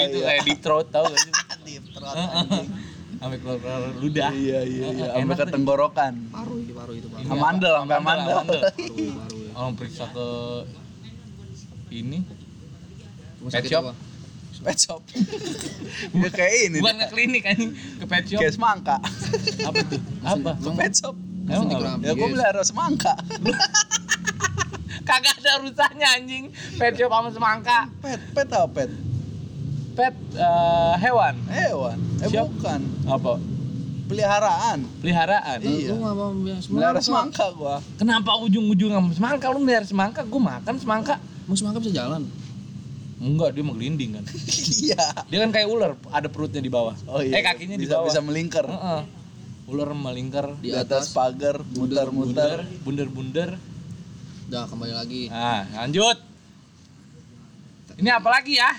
[0.00, 0.26] gitu iya.
[0.30, 1.32] kayak deep throat tau gak sih
[1.66, 2.66] Deep throat, anjing.
[3.14, 5.06] sampai keluar keluar ludah Iya iya iya.
[5.12, 6.12] Sampai ke tenggorokan.
[6.28, 7.24] Paru itu paru itu paru.
[7.26, 7.80] Amandel, apa?
[7.80, 8.36] sampai amandel.
[8.36, 8.62] amandel.
[9.52, 10.26] Orang periksa ke
[11.90, 12.18] ini
[13.44, 13.82] Rumah Pet shop?
[13.84, 13.92] apa?
[14.64, 15.00] Pet shop.
[16.16, 16.78] ya kayak ini.
[16.80, 18.96] bukan ke klinik anjing ke pet shop Kayak semangka.
[19.60, 21.14] apa tuh apa Ke pet shop.
[21.44, 21.68] Emang
[22.00, 22.32] Ya gua yes.
[22.32, 23.12] melihara semangka.
[25.04, 28.90] kagak ada urusannya anjing pet shop sama semangka Pet, pet apa pet?
[29.92, 31.98] pet eh, hewan Hewan.
[32.18, 32.80] Eh bukan.
[33.04, 33.32] apa
[34.04, 34.78] Peliharaan.
[34.98, 35.92] peliharaan Iya.
[35.92, 37.52] Lu nggak mau Melihara semangka.
[37.52, 37.84] gua.
[37.96, 42.24] kenapa ujung-ujung sama semangka lu melihara semangka gue makan semangka Mau semangka bisa jalan.
[43.24, 44.24] Enggak dia menggelinding kan
[44.84, 45.04] Iya.
[45.24, 47.34] dia kan kayak ular ada perutnya di bawah Oh iya.
[47.34, 48.66] eh kakinya di bisa, bawah Bisa melingkar.
[48.66, 49.00] Heeh.
[49.64, 51.16] ular melingkar Di Di atas atas.
[51.16, 52.68] pagar, muter-muter.
[52.80, 53.56] bunder-bunder
[54.44, 55.22] Udah kembali lagi.
[55.26, 56.20] nah lanjut
[57.96, 58.70] ini apa lagi ya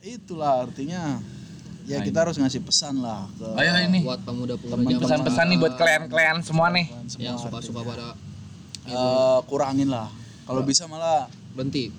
[0.00, 1.22] Itulah artinya.
[1.82, 5.74] Ya Nah, kita harus ngasih pesan lah ke ayo ini Buat pemuda-pemuda pesan-pesan nih buat
[5.74, 6.86] kalian-kalian semua nih
[7.18, 8.14] yang suka-suka pada
[8.82, 10.10] Eh, kurangin lah.
[10.42, 11.94] Kalau bisa malah berhenti.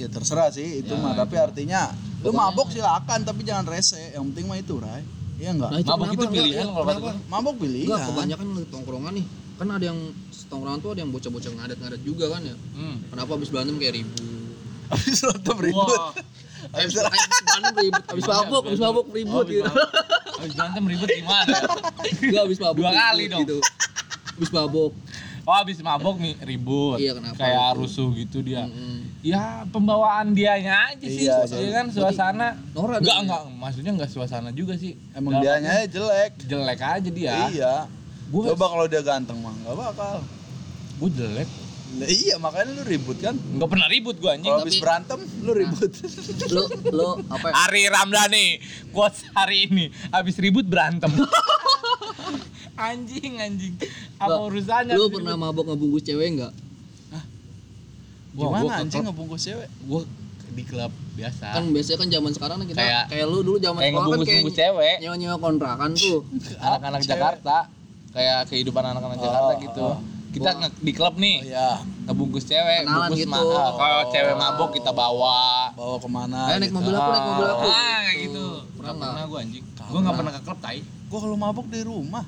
[0.00, 4.24] Ya terserah sih itu Ya, mah tapi artinya lu mabok silakan tapi jangan rese yang
[4.32, 5.04] penting mah itu Ray
[5.40, 5.70] Iya enggak?
[5.72, 6.12] Nah, itu kenapa?
[6.12, 7.00] itu pilihan kalau kata kenapa?
[7.00, 7.14] gua.
[7.32, 7.86] Mabok pilihan.
[7.88, 9.26] Enggak, kebanyakan lu tongkrongan nih.
[9.56, 9.98] Kan ada yang
[10.52, 12.56] tongkrongan tuh ada yang bocah-bocah ngadat-ngadat juga kan ya.
[12.76, 12.96] Hmm.
[13.08, 14.20] Kenapa habis berantem kayak ribut?
[14.92, 15.96] Habis nonton ribut.
[15.96, 16.12] Wah,
[16.76, 19.72] Habis berantem ribut, habis mabuk, habis mabuk ribut habis gitu.
[20.36, 21.56] Habis berantem ribut gimana?
[22.20, 22.82] Enggak habis mabuk.
[22.84, 23.40] Dua kali dong.
[23.40, 23.58] Gitu.
[24.36, 24.92] Habis mabuk.
[25.50, 27.02] Oh, habis mabok nih ribut.
[27.02, 27.78] Iya, kenapa Kayak gitu?
[27.82, 28.62] rusuh gitu dia.
[28.62, 29.02] Mm-mm.
[29.18, 32.54] Ya pembawaan dianya aja sih, Iya, iya kan suasana.
[32.70, 34.94] Nora Enggak, enggak, maksudnya enggak suasana juga sih.
[35.10, 36.32] Emang Dalam dianya aja jelek.
[36.46, 37.34] jelek aja dia.
[37.50, 37.74] Iya.
[38.30, 40.22] Gua Coba kalau dia ganteng mah enggak bakal.
[40.96, 41.50] gua jelek.
[41.90, 43.34] Nah, iya makanya lu ribut kan.
[43.34, 44.46] Enggak pernah ribut gua anjing.
[44.46, 45.90] Kalau habis berantem lu ribut.
[46.54, 47.52] Lu lu apa ya?
[47.66, 48.46] Ari Ramdhani,
[48.88, 51.10] quotes hari ini habis ribut berantem.
[52.82, 53.74] anjing anjing.
[54.16, 54.94] Apa Lu- urusannya?
[54.94, 56.52] Lu pernah mabok ngebungkus cewek enggak?
[57.10, 57.24] Wah,
[58.32, 59.68] gua Gimana ke anjing ngebungkus cewek?
[59.84, 60.02] Gua
[60.50, 61.46] di klub biasa.
[61.52, 64.44] Kan biasanya kan zaman sekarang kita Kayak- kayak, lu dulu zaman kayak sekolah kan kayak
[64.52, 64.96] cewek.
[64.98, 66.18] nyewa-nyewa kontrakan tuh.
[66.64, 67.00] Anak-anak.
[67.02, 67.56] Jakarta.
[68.10, 69.86] Kayak kehidupan anak-anak Oh, Jakarta gitu.
[69.86, 69.98] oh.
[70.30, 71.70] Kita nge- di klub nih, Oh iya.
[72.06, 73.30] ngebungkus cewek, Kenalan bungkus gitu.
[73.30, 74.10] ma- ah, kalau Oh.
[74.10, 75.38] cewek mabok kita bawa.
[75.74, 76.40] Bawa ke mana?
[76.46, 76.76] Ayo naik gitu.
[76.76, 77.66] mobil aku, naik mobil aku.
[77.66, 78.46] Ah, kayak gitu.
[78.46, 79.10] Pernah Pernah, nggak?
[79.10, 79.64] pernah gua anjing.
[79.80, 80.78] Gua nggak pernah ke klub tai.
[81.04, 82.24] Gua kalau mabok di rumah.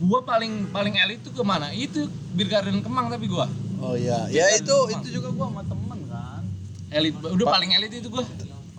[0.00, 1.70] Gua paling paling elit tuh ke mana?
[1.70, 3.50] Itu Beer Garden Kemang tapi gua.
[3.78, 4.26] Oh iya.
[4.28, 4.94] Ya itu rumah.
[4.96, 6.42] itu juga gua sama temen kan.
[6.88, 8.22] Elit, udah Pa- paling elit itu gua.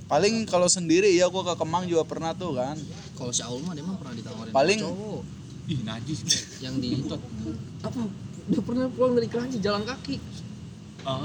[0.08, 2.80] Paling kalau sendiri ya gua ke Kemang juga pernah tuh kan.
[3.14, 5.22] Kalau si Aul mah dia mah pernah ditawarin Paling- cowok
[5.68, 6.42] Ih, najis nih.
[6.62, 6.90] yang di
[7.80, 8.00] apa?
[8.50, 10.18] Udah pernah pulang dari Keranji jalan kaki.
[11.02, 11.20] Oh,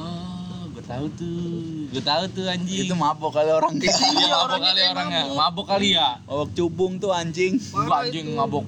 [0.69, 1.87] gua tahu tuh.
[1.89, 2.85] Gua tahu tuh anjing.
[2.85, 5.23] Itu mabok kali orang Iya, mabok orangnya kali orangnya.
[5.23, 5.37] mabok.
[5.39, 6.09] Mabok kali ya.
[6.21, 7.57] Mabok cubung tuh anjing.
[7.65, 8.37] Gua Parah anjing itu.
[8.37, 8.65] mabok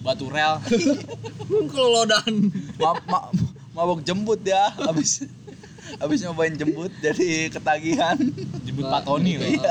[0.00, 0.58] batu rel.
[1.70, 2.34] Kelolodan.
[2.76, 3.30] Ma ma-
[3.70, 5.24] mabok jembut ya habis
[5.96, 8.16] habis nyobain jembut jadi ketagihan.
[8.62, 9.46] Jemput Pak Tony loh.
[9.46, 9.70] Iya.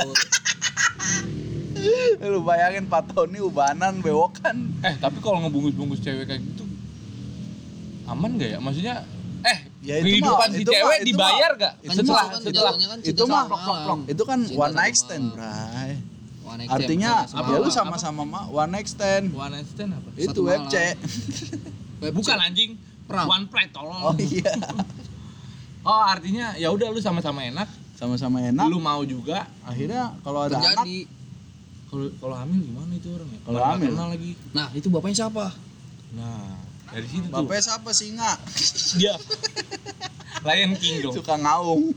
[2.21, 4.67] Lu bayangin Pak Tony ubanan bewokan.
[4.81, 6.63] Eh, tapi kalau ngebungkus-bungkus cewek kayak gitu
[8.05, 8.59] aman gak ya?
[8.59, 8.95] Maksudnya
[9.41, 11.73] eh Ya, itu kehidupan mah- si itu cewek mah- itu dibayar mah- gak?
[11.79, 13.99] Kan setelah kan setelah kan itu mah- satu malam.
[14.05, 15.25] Itu kan one night stand.
[15.31, 15.91] Bray.
[16.49, 19.29] One stand, Artinya bukan ya lu sama-sama ma- one stand.
[19.29, 20.09] one stand apa?
[20.17, 20.41] Itu.
[20.41, 20.65] Web
[22.11, 22.41] Bukan chat.
[22.41, 22.73] anjing.
[23.05, 23.25] Pram.
[23.25, 24.01] One pride tolong.
[24.03, 24.49] Oh iya.
[25.81, 28.65] Oh, artinya ya udah lu sama-sama enak, Sama-sama enak.
[28.65, 29.45] lu mau juga.
[29.63, 30.99] Akhirnya kalau ada anak terjadi.
[31.85, 33.39] Kalau kalau hamil gimana itu orang ya?
[33.41, 33.89] Kalau hamil?
[33.89, 34.31] kenal lagi.
[34.51, 35.45] Nah, itu bapaknya siapa?
[36.13, 36.53] Nah,
[36.87, 38.31] dari situ tuh Bapaknya siapa singa?
[38.93, 39.13] dia
[40.39, 41.13] Lion King dong.
[41.17, 41.91] Suka ngaung.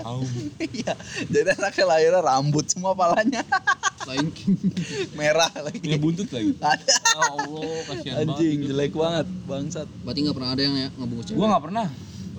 [0.00, 0.20] Mau.
[0.58, 0.94] Iya.
[1.28, 3.44] Jadi anaknya lahirnya rambut semua palanya.
[4.08, 4.56] Lion King.
[5.18, 5.80] Merah lagi.
[5.80, 6.52] Punya buntut lagi.
[6.74, 6.84] Ada.
[6.84, 8.28] Ya Allah, kasihan banget.
[8.28, 8.68] Anjing itu.
[8.72, 9.88] jelek banget bangsat.
[10.02, 11.38] Berarti nggak pernah ada yang ya ngebungkus cewek.
[11.38, 11.86] Gua nggak pernah.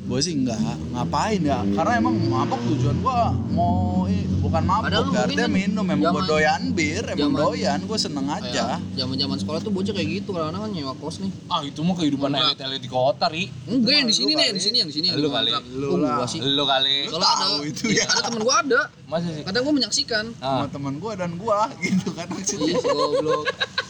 [0.05, 5.49] Gue sih enggak ngapain ya karena emang mabok tujuan gua mau i- bukan mabok mungkin
[5.49, 9.73] minum emang gue zaman- doyan bir emang zaman- doyan gue seneng aja Zaman-zaman sekolah tuh
[9.73, 11.31] bocah kayak gitu karena kan nyewa kos nih.
[11.47, 12.53] Ah, itu mah kehidupan Enggak.
[12.53, 13.49] elit-elit di kota, Ri.
[13.65, 15.07] Enggak yang di sini nih, yang di sini, yang di sini.
[15.11, 15.51] Lu kali.
[15.73, 15.89] Lu
[16.25, 16.39] sih.
[16.39, 16.97] Lu kali.
[17.05, 18.05] Soalnya ada, itu iya, ya.
[18.07, 18.81] ada temen gua ada.
[19.05, 19.43] Masa sih?
[19.43, 20.25] Kadang gua menyaksikan.
[20.35, 20.69] sama Ah.
[20.69, 23.45] teman gue dan gue gitu kan maksudnya si goblok.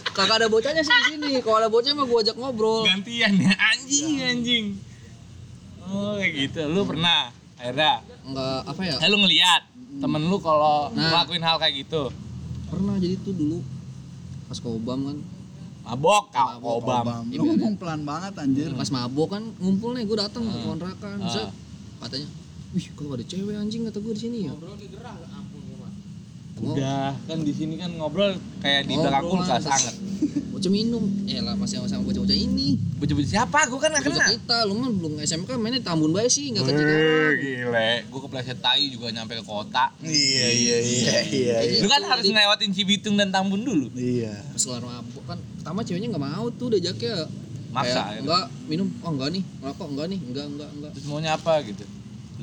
[0.10, 1.32] Kagak ada bocahnya sih di sini.
[1.40, 2.82] Kalau ada bocah mah gua ajak ngobrol.
[2.84, 4.66] Gantian ya anjing anjing.
[5.86, 6.62] Oh, kayak gitu.
[6.66, 8.96] Lu pernah akhirnya Enggak apa ya?
[8.98, 9.62] eh lu ngeliat
[9.96, 11.08] temen lu kalau Nah.
[11.14, 12.12] ngelakuin hal kayak gitu
[12.68, 13.60] Pernah jadi tuh dulu
[14.46, 15.18] pas kobam kan.
[15.82, 19.94] mabok kau Mabok, obam Bam, Iya, lu ngomong pelan banget anjir Pas mabok kan ngumpul
[19.94, 20.64] nih gua datang ke Ah.
[20.66, 21.18] kontrakan.
[21.18, 21.30] Ah.
[21.30, 21.50] Set.
[21.98, 22.28] Katanya,
[22.74, 24.54] "Wih, kalau ada cewek anjing kata gua di sini ya."
[26.62, 27.12] Udah.
[27.28, 28.32] Kan di sini kan ngobrol
[28.64, 29.96] kayak di belakang kulkas anget
[30.56, 31.04] Bocah minum.
[31.28, 32.80] Eh lah masih sama bocah-bocah ini.
[32.96, 33.60] bocah-bocah siapa?
[33.68, 34.30] Gua kan gak Bocah kenal.
[34.40, 37.32] kita, lu mah belum SMK mainnya di Tambun Bae sih, enggak Wih, kecil.
[37.44, 37.92] gile.
[38.08, 39.92] Gua kepleset tai juga nyampe ke kota.
[40.00, 43.92] Iya iya iya iya iya lu kan harus ngelewatin Cibitung dan Tambun dulu.
[43.94, 44.32] Iya.
[44.56, 47.28] Pas keluar mabuk kan pertama ceweknya nggak mau tuh diajaknya
[47.76, 48.22] Maksa, Kayak, gitu.
[48.24, 48.88] enggak minum.
[49.04, 49.44] Oh enggak nih.
[49.60, 50.20] Ngerokok enggak nih.
[50.24, 50.92] Enggak enggak enggak.
[50.96, 51.84] Terus maunya apa gitu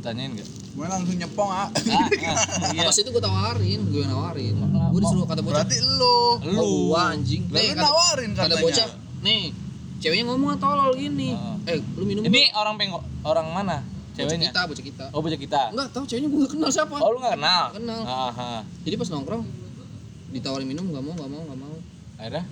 [0.02, 0.48] lu tanyain gak?
[0.50, 2.82] gue langsung nyepong ah ah, ah, iya.
[2.90, 4.54] Pas itu gue tawarin gue nawarin.
[4.90, 5.62] Gue disuruh kata bocah.
[5.62, 6.18] Berarti lu.
[6.42, 7.46] Lu oh gua anjing.
[7.54, 8.64] Lah, lu nawarin kata katanya.
[8.66, 8.88] bocah
[9.22, 9.42] nih
[10.02, 11.38] ceweknya ngomong tolol gini.
[11.38, 11.70] Ah.
[11.70, 12.58] eh lu minum ini nggak?
[12.58, 13.76] orang pengok orang mana?
[13.86, 14.50] Bocah ceweknya?
[14.50, 15.04] kita bocah kita.
[15.14, 15.60] Oh bocah kita.
[15.70, 16.94] Enggak tahu ceweknya gue gak kenal siapa.
[16.98, 17.64] Oh lu gak kenal?
[17.70, 18.00] Nggak kenal.
[18.02, 18.60] ah, ah.
[18.82, 19.44] jadi pas nongkrong
[20.34, 21.76] ditawarin minum nggak mau nggak mau nggak mau.
[22.18, 22.44] Akhirnya?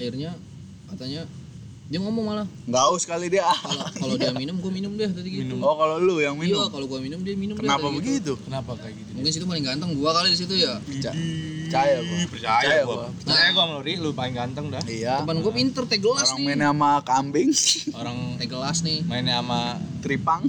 [0.00, 0.30] Akhirnya
[0.88, 1.20] katanya
[1.84, 2.46] dia ngomong malah.
[2.64, 3.44] Nggak haus kali dia.
[3.44, 3.60] Ah.
[4.00, 5.52] kalau dia minum gue minum deh tadi gitu.
[5.52, 5.68] Minum.
[5.68, 8.00] oh kalau lu yang iya minum kalau gue minum dia minum deh kenapa tadi gitu.
[8.00, 8.32] begitu?
[8.48, 9.10] Kenapa kayak gitu?
[9.12, 10.80] Mungkin situ paling ganteng gua kali di situ ya
[11.74, 13.06] percaya gua percaya gua gua.
[13.18, 16.46] percaya gua sama lu paling ganteng dah iya teman gua pinter teh gelas orang nih
[16.54, 17.50] main sama kambing
[17.98, 19.60] orang teh gelas nih mainnya sama
[19.98, 20.44] tripang.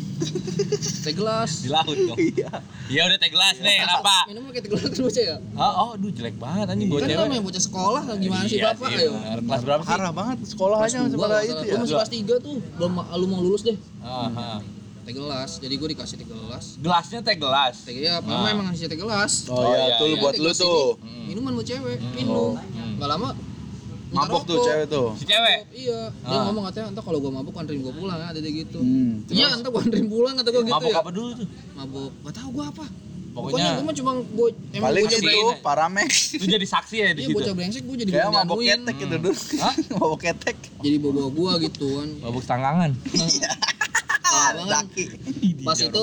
[1.02, 2.18] teh gelas Di laut dong.
[2.20, 2.52] Iya.
[2.92, 4.28] Iya udah teh gelas nih, kenapa?
[4.28, 7.24] minum pakai teh gelas terus ya Oh, oh, aduh jelek banget anjing buat kan cewek.
[7.24, 9.12] namanya bocah sekolah gimana sih Iya bapak sih, ayo.
[9.42, 9.90] Kelas berapa sih?
[9.90, 11.72] Parah banget sebenarnya kalau itu ya.
[11.72, 14.60] Gua masih kelas 3 tuh belum lu mau lulus deh Aha.
[15.06, 17.76] Teh gelas jadi gue dikasih teh gelas Gelasnya teh gelas.
[17.80, 18.52] teh ya mama Ah.
[18.52, 20.18] emang ngasih teh gelas Oh, Oh, iya, iya, tuh iya.
[20.18, 20.98] buat lu tuh.
[21.00, 22.58] ini minuman buat cewek minum
[22.98, 23.30] nggak lama
[24.08, 25.12] Mabok tuh cewek tuh.
[25.14, 25.60] Si cewek.
[25.76, 26.48] iya dia Ah.
[26.48, 29.28] ngomong katanya entar kalau gua mabuk anterin gua pulang ya ada dia gitu Hmm.
[29.28, 31.48] iya entar gua anterin pulang kata gua gitu Mabok ya apa dulu tuh?
[31.74, 32.86] mabuk gak tahu gua apa
[33.28, 36.10] Pokoknya pokoknya gua mah cuma gua emang Paling itu brengsek paramex.
[36.34, 37.36] Lu jadi saksi ya di iya situ.
[37.36, 39.32] bocah brengsek gua jadi Kayak mabok ketek gitu dulu.
[39.60, 39.74] Hah?
[39.94, 40.58] Mabok ketek.
[40.80, 42.92] jadi bawa gua gitu kan Mabuk tanggangan.
[44.56, 44.72] Banget.
[44.72, 45.06] Daki.
[45.62, 46.02] pas itu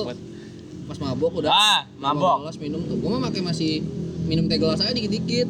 [0.85, 2.43] pas mabok udah Ah, mabok.
[2.43, 3.73] gelas minum tuh gua mah pakai masih
[4.25, 5.49] minum teh gelas aja dikit-dikit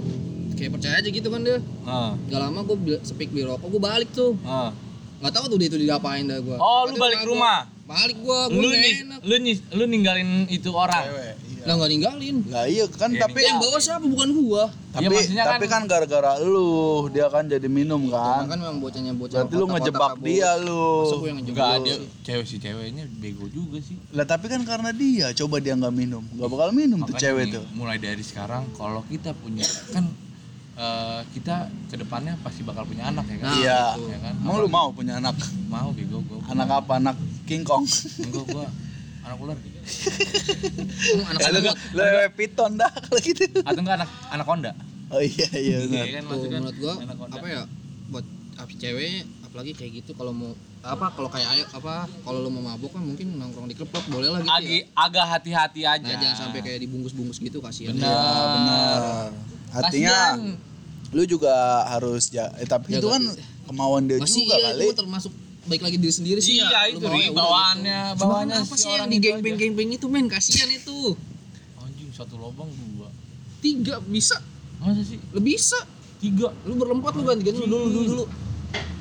[0.55, 4.11] kayak percaya aja gitu kan dia Ah, gak lama gua sepik beli rokok gua balik
[4.11, 4.71] tuh ah.
[5.19, 7.67] nggak tahu tuh dia itu diapain dah gua Oh, lu balik rumah?
[7.83, 11.03] balik gua gua Lu nih, enak lu nih, lu ninggalin itu orang.
[11.05, 11.35] Cewek.
[11.63, 11.65] Iya.
[11.65, 15.09] lah nggak ninggalin Lah iya kan Iya, tapi yang bawa siapa bukan gua tapi Iya,
[15.09, 16.69] maksudnya tapi kan gara-gara lu
[17.09, 18.45] dia kan jadi minum Kan kan.
[18.49, 20.87] kan memang bocahnya bocah Berarti lu ngejebak dia lu.
[21.01, 23.95] Masa gua yang ngejebak Enggak ada cewek si ceweknya bego juga sih.
[24.11, 27.45] Lah tapi kan karena dia coba dia nggak minum, nggak bakal minum tuh Makanya cewek
[27.45, 27.65] nih, tuh.
[27.73, 30.05] mulai dari sekarang kalau kita punya kan
[30.75, 31.55] eh, kita
[31.87, 33.45] ke depannya pasti bakal punya anak ya kan?
[33.45, 33.83] Nah, Iya.
[34.03, 34.35] Ya kan?
[34.37, 35.37] Emang lu mau punya anak?
[35.69, 36.43] Mau bego gua.
[36.49, 36.93] Anak apa?
[36.99, 37.87] Anak King Kong.
[38.19, 38.67] Enggak gua
[39.23, 39.57] anak ular.
[39.57, 41.41] Emang anak
[41.93, 43.45] lu wewe piton dah kalau gitu.
[43.63, 44.73] Atau enggak anak anak Honda?
[45.09, 46.05] Oh iya iya benar.
[46.05, 46.95] Iya kan maksudnya menurut gua
[47.29, 47.63] apa ya
[48.09, 50.53] buat apa cewek apalagi kayak gitu kalau mau
[50.83, 54.29] apa kalau kayak ayo apa kalau lu mau mabuk kan mungkin nongkrong di klub boleh
[54.29, 54.85] lah gitu Agi, ya.
[54.99, 56.03] agak hati-hati aja.
[56.03, 57.93] Nah, jangan sampai kayak dibungkus-bungkus gitu kasihan.
[57.93, 58.09] Benar.
[58.09, 59.01] Iya benar.
[59.73, 60.57] Artinya Kasian.
[61.13, 61.55] lu juga
[61.87, 63.23] harus ja eh, tapi itu Jaga- kan
[63.63, 64.85] kemauan dia Masih juga iya kali.
[64.85, 65.33] itu termasuk
[65.65, 66.81] baik lagi diri sendiri sih Iya, ya.
[66.89, 68.19] itu, ya bawaannya- gitu.
[68.19, 70.69] bawaannya Cuma apa si sih yang orang di itu geng geng geng itu men kasihan
[70.69, 70.99] itu.
[71.79, 73.09] Anjing satu lubang dua.
[73.59, 74.37] Tiga bisa,
[74.77, 75.19] Masa sih?
[75.25, 75.79] lu bisa.
[76.19, 76.51] Tiga.
[76.63, 78.25] Lu berempat lu ganti ganti dulu dulu dulu.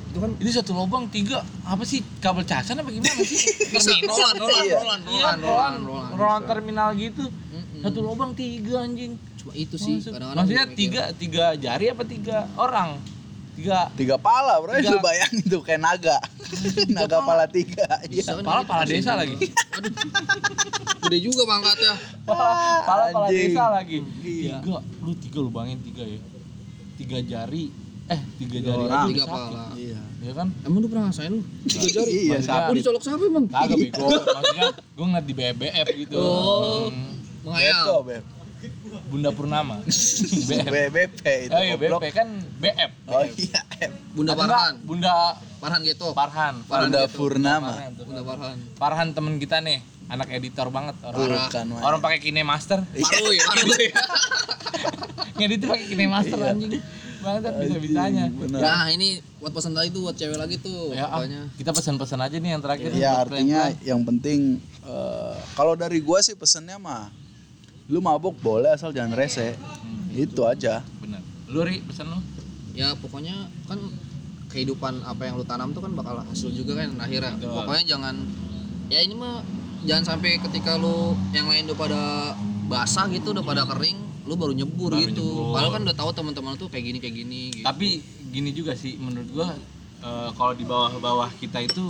[0.07, 1.41] Itu kan Ini satu lubang tiga.
[1.63, 2.01] Apa sih?
[2.19, 3.41] Kabel casan apa gimana sih?
[3.71, 4.75] bisa rolan rolan Iya.
[4.75, 6.09] rolan Iya, rolan rolan rolan.
[6.13, 7.25] Roland terminal gitu.
[7.25, 7.81] Mm-mm.
[7.81, 9.17] Satu lubang tiga anjing.
[9.35, 13.01] Cuma itu sih Maksudnya tiga tiga jari apa tiga orang?
[13.61, 14.73] Tiga Tiga pala, bro.
[14.73, 14.89] Tiga.
[14.89, 16.17] Lu bayangin tuh kayak naga.
[16.97, 17.85] naga pala tiga.
[18.09, 18.41] Bisa Iya.
[18.41, 19.37] kan pala pala desa lagi.
[19.77, 19.93] Aduh.
[21.05, 21.93] Gede juga pangkatnya.
[22.25, 22.49] Pala
[22.81, 24.01] pala pala desa lagi.
[24.25, 24.65] Iya.
[24.65, 26.19] Tiga, lu tiga lu bangin tiga ya.
[26.97, 27.69] Tiga jari.
[28.09, 29.07] Eh, tiga jari orang.
[29.13, 29.63] Tiga pala.
[29.77, 30.01] Iya.
[30.21, 30.47] Ya kan?
[30.65, 31.45] Emang lu pernah ngerasain lu?
[31.69, 32.09] Tiga jari.
[32.33, 33.45] Iya, Oh dicolok siapa emang?
[33.45, 34.09] Kagak bego.
[34.37, 36.17] Maksudnya gue ngeliat di BBF gitu.
[36.17, 36.89] Oh.
[36.89, 37.13] Hmm.
[37.41, 37.85] Beto, Mengayal.
[38.05, 38.40] Beb.
[39.07, 39.79] Bunda Purnama.
[40.67, 41.53] BBP itu.
[41.53, 41.99] Oh iya goblok.
[41.99, 42.27] BP kan
[42.59, 42.91] BF.
[43.07, 43.91] Oh iya, F.
[44.11, 44.73] Bunda Farhan.
[44.81, 45.13] Bunda
[45.57, 46.11] Farhan gitu.
[46.11, 46.55] Farhan.
[46.63, 47.15] Farhan Bunda gitu.
[47.15, 47.71] Purnama.
[47.93, 48.03] Tuh.
[48.03, 48.57] Bunda Farhan.
[48.75, 51.47] Farhan temen kita nih, anak editor banget orang.
[51.47, 51.81] Bukan, Wan.
[51.81, 52.79] Orang pakai KineMaster.
[52.83, 53.87] Paruy, paruy.
[55.35, 56.51] Ngedit tuh pakai KineMaster Iya.
[56.51, 56.73] anjing.
[57.21, 58.23] Banget bisa-bisanya.
[58.49, 61.41] Nah ini buat pesan tadi tuh buat cewek lagi tuh Ya, ah, pokoknya.
[61.53, 62.89] kita pesan-pesan aja nih yang terakhir.
[62.91, 67.13] Ya buat artinya yang penting eh, kalau dari gua sih pesennya mah
[67.91, 69.53] lu mabuk boleh asal jangan rese.
[70.11, 70.79] Itu aja.
[70.97, 71.19] bener.
[71.51, 72.19] Lu ri pesan lu?
[72.71, 73.35] Ya pokoknya
[73.67, 73.79] kan
[74.47, 77.35] kehidupan apa yang lu tanam tuh kan bakal hasil juga kan akhirnya.
[77.35, 77.51] Betul.
[77.51, 78.15] Pokoknya jangan
[78.87, 79.43] ya ini mah
[79.83, 82.01] jangan sampai ketika lu yang lain udah pada
[82.67, 85.19] basah gitu udah pada kering lu baru nyebur Baru gitu.
[85.19, 85.51] nyebur.
[85.51, 87.65] Padahal kan udah tahu teman-teman tuh kayak gini kayak gini gitu.
[87.67, 87.87] Tapi
[88.31, 89.51] gini juga sih menurut gua
[89.99, 91.83] eh, kalau di bawah-bawah kita itu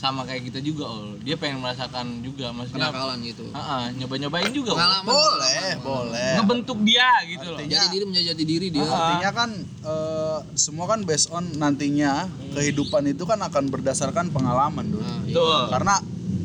[0.00, 1.20] sama kayak kita juga, Ol.
[1.20, 2.88] Dia pengen merasakan juga maksudnya.
[2.88, 3.44] kenakalan gitu.
[3.52, 4.72] Ah, ah, nyoba-nyobain juga.
[4.72, 4.80] Ol.
[4.80, 5.04] Pengalaman.
[5.12, 5.84] Boleh, pengalaman.
[5.84, 6.32] boleh.
[6.40, 7.58] Ngebentuk dia gitu loh.
[7.60, 8.88] Jadi diri menjadi jati diri dia.
[8.88, 15.04] Artinya kan eh, semua kan based on nantinya kehidupan itu kan akan berdasarkan pengalaman dulu.
[15.04, 15.36] Nah, iya.
[15.36, 15.60] Betul.
[15.68, 15.94] Karena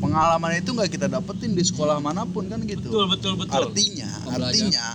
[0.04, 2.92] pengalaman itu nggak kita dapetin di sekolah mana pun kan gitu.
[2.92, 3.72] Betul, betul, betul.
[3.72, 4.52] Artinya, Pembelajar.
[4.52, 4.86] artinya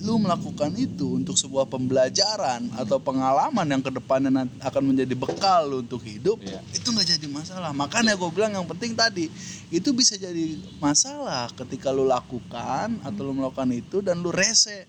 [0.00, 5.84] lu melakukan itu untuk sebuah pembelajaran atau pengalaman yang ke depannya akan menjadi bekal lu
[5.84, 6.60] untuk hidup Iya.
[6.72, 9.28] itu nggak jadi masalah makanya gue bilang yang penting tadi
[9.68, 14.88] itu bisa jadi masalah ketika lu lakukan atau lu melakukan itu dan lu rese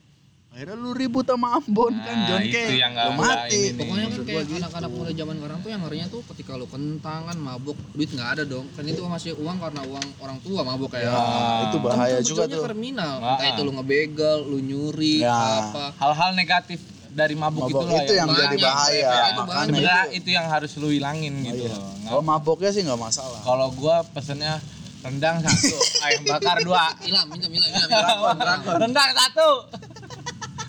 [0.52, 3.62] akhirnya lu ribut sama Ambon kan Nah, John itu Kay yang lu mati.
[3.72, 4.60] Pokoknya kan kayak gitu.
[4.60, 8.30] anak-anak muda zaman sekarang tuh yang ngerinya tuh ketika lu kentang kan mabuk duit nggak
[8.30, 11.24] ada dong kan itu masih uang karena uang orang tua mabuk kayak ya,
[11.66, 13.30] itu bahaya Kan juga tuh kriminal Ah.
[13.34, 15.40] entah itu lu ngebegal lu nyuri Ya.
[15.64, 16.80] apa Hal-hal negatif
[17.10, 18.40] dari mabuk, Mabuk itulah itu yang banyak.
[18.42, 19.72] jadi bahaya Ya, itu sebenarnya
[20.02, 21.76] itu- itu yang harus lu hilangin gitu Iya.
[22.06, 24.60] kalau maboknya sih nggak masalah Kalau gua pesennya
[25.02, 25.76] rendang satu,
[26.06, 26.92] ayam bakar dua.
[27.00, 29.50] hilang minta hilang hilang rendang satu.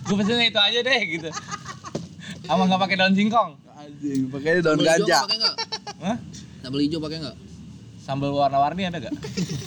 [0.02, 1.28] Gua pesennya itu aja deh gitu.
[2.42, 3.50] Sama nggak pakai daun singkong.
[3.72, 5.56] anjing pakainya daun Sambal hijau ganja pakai nggak
[5.98, 6.16] Hah?
[6.60, 7.36] sambal hijau pakai nggak
[7.98, 9.14] sambal warna-warni ada gak?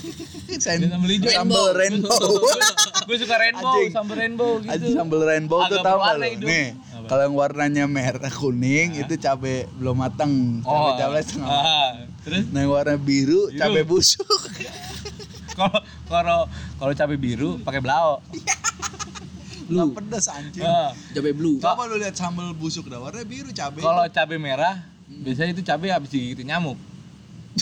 [0.64, 1.32] Sen- Sambal hijau.
[1.34, 2.20] sambal rainbow
[3.08, 3.92] gue suka rainbow, Anjing.
[3.92, 4.72] sambal rainbow gitu.
[4.72, 6.48] Aji sambal rainbow tuh tau gak hidup.
[6.48, 6.68] Nih,
[7.06, 11.92] kalau yang warnanya merah kuning itu cabe belum matang, cabe Oh, cabe setengah ah,
[12.24, 13.56] terus Nah, yang warna biru, Biru.
[13.56, 14.26] cabe busuk.
[15.58, 16.40] kalau kalau
[16.76, 17.80] kalau cabai biru pakai
[19.66, 19.90] belau.
[19.90, 20.64] Lu pedas anjing.
[20.64, 20.94] Ah.
[21.14, 21.58] Cabai blue.
[21.60, 23.82] Coba lu lihat sambal busuk dah, warna biru cabe.
[23.82, 26.78] Kalau cabai merah, biasanya itu cabai habis digigit nyamuk.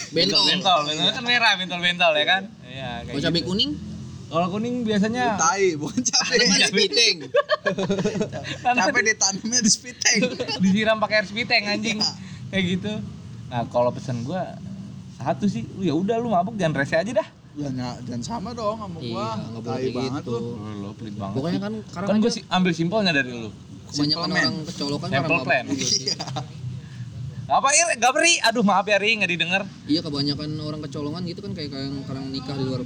[0.10, 0.42] Bentol.
[0.50, 2.44] Bentol, bentol kan merah, bentol-bentol ya kan?
[2.66, 3.50] Iya, kayak Kalau cabai gitu.
[3.54, 3.72] kuning,
[4.34, 6.34] Kalau kuning biasanya tai, bukan cabe.
[6.34, 7.18] ada mana piting.
[8.66, 10.20] cabe ditanamnya di spiteng.
[10.58, 12.02] disiram pakai air spiteng anjing.
[12.02, 12.12] Iya.
[12.50, 12.94] Kayak gitu.
[13.54, 14.58] Nah, kalau pesan gua
[15.22, 17.28] satu sih, lu ya udah lu mabuk jangan rese aja dah.
[17.54, 19.30] Ya ny- jangan sama dong sama Iya, gua.
[19.38, 20.34] nggak boleh Tai kayak banget gitu.
[20.34, 20.90] lu.
[20.94, 21.36] Pelit banget.
[21.38, 23.50] Pokoknya kan sekarang kan gue sih ambil simpelnya dari lu.
[23.86, 24.42] kebanyakan Simple man.
[24.42, 25.64] orang kecolokan Simple karena plan.
[25.64, 26.08] mabuk juga sih.
[27.46, 27.88] Apa Ir?
[27.96, 28.34] Gak beri.
[28.42, 29.62] Aduh maaf ya Ri, nggak didengar.
[29.86, 32.82] Iya kebanyakan orang kecolongan gitu kan kayak kayak yang sekarang nikah di luar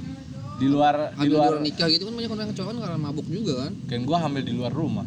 [0.58, 3.72] Di luar di luar luar nikah gitu kan banyak orang kecolongan karena mabuk juga kan.
[3.86, 5.06] kan gua hamil di luar rumah.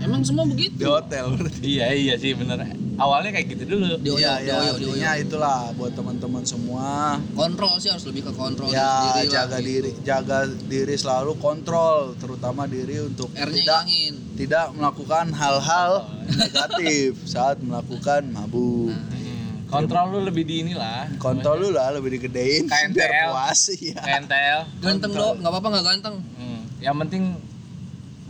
[0.00, 0.74] Emang semua begitu.
[0.74, 1.60] Di hotel berarti.
[1.62, 2.64] Iya iya sih bener.
[2.96, 3.96] Awalnya kayak gitu dulu.
[3.96, 4.92] Di oyo, Iya, di ya, oyo, di oyo.
[4.92, 7.16] artinya itulah buat teman-teman semua.
[7.32, 9.66] Kontrol sih harus lebih ke kontrol ya diri lah, jaga gitu.
[9.66, 14.14] diri jaga diri selalu kontrol terutama diri untuk R-nya tidak hilangin.
[14.34, 15.92] tidak melakukan hal-hal
[16.30, 21.06] negatif saat melakukan mabuk Hmm, Kontrol lu lebih di inilah.
[21.16, 22.90] kontrol lu lah lebih digedein KNTL.
[22.90, 24.60] biar puas ya KNTL.
[24.82, 26.16] Ganteng dong, nggak apa-apa nggak ganteng.
[26.34, 27.22] Hmm, Yang penting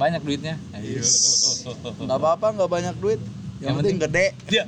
[0.00, 0.54] banyak duitnya.
[0.72, 1.04] Ayo.
[2.00, 3.20] nggak apa-apa nggak banyak duit
[3.60, 4.64] yang, Yang penting, gede Dia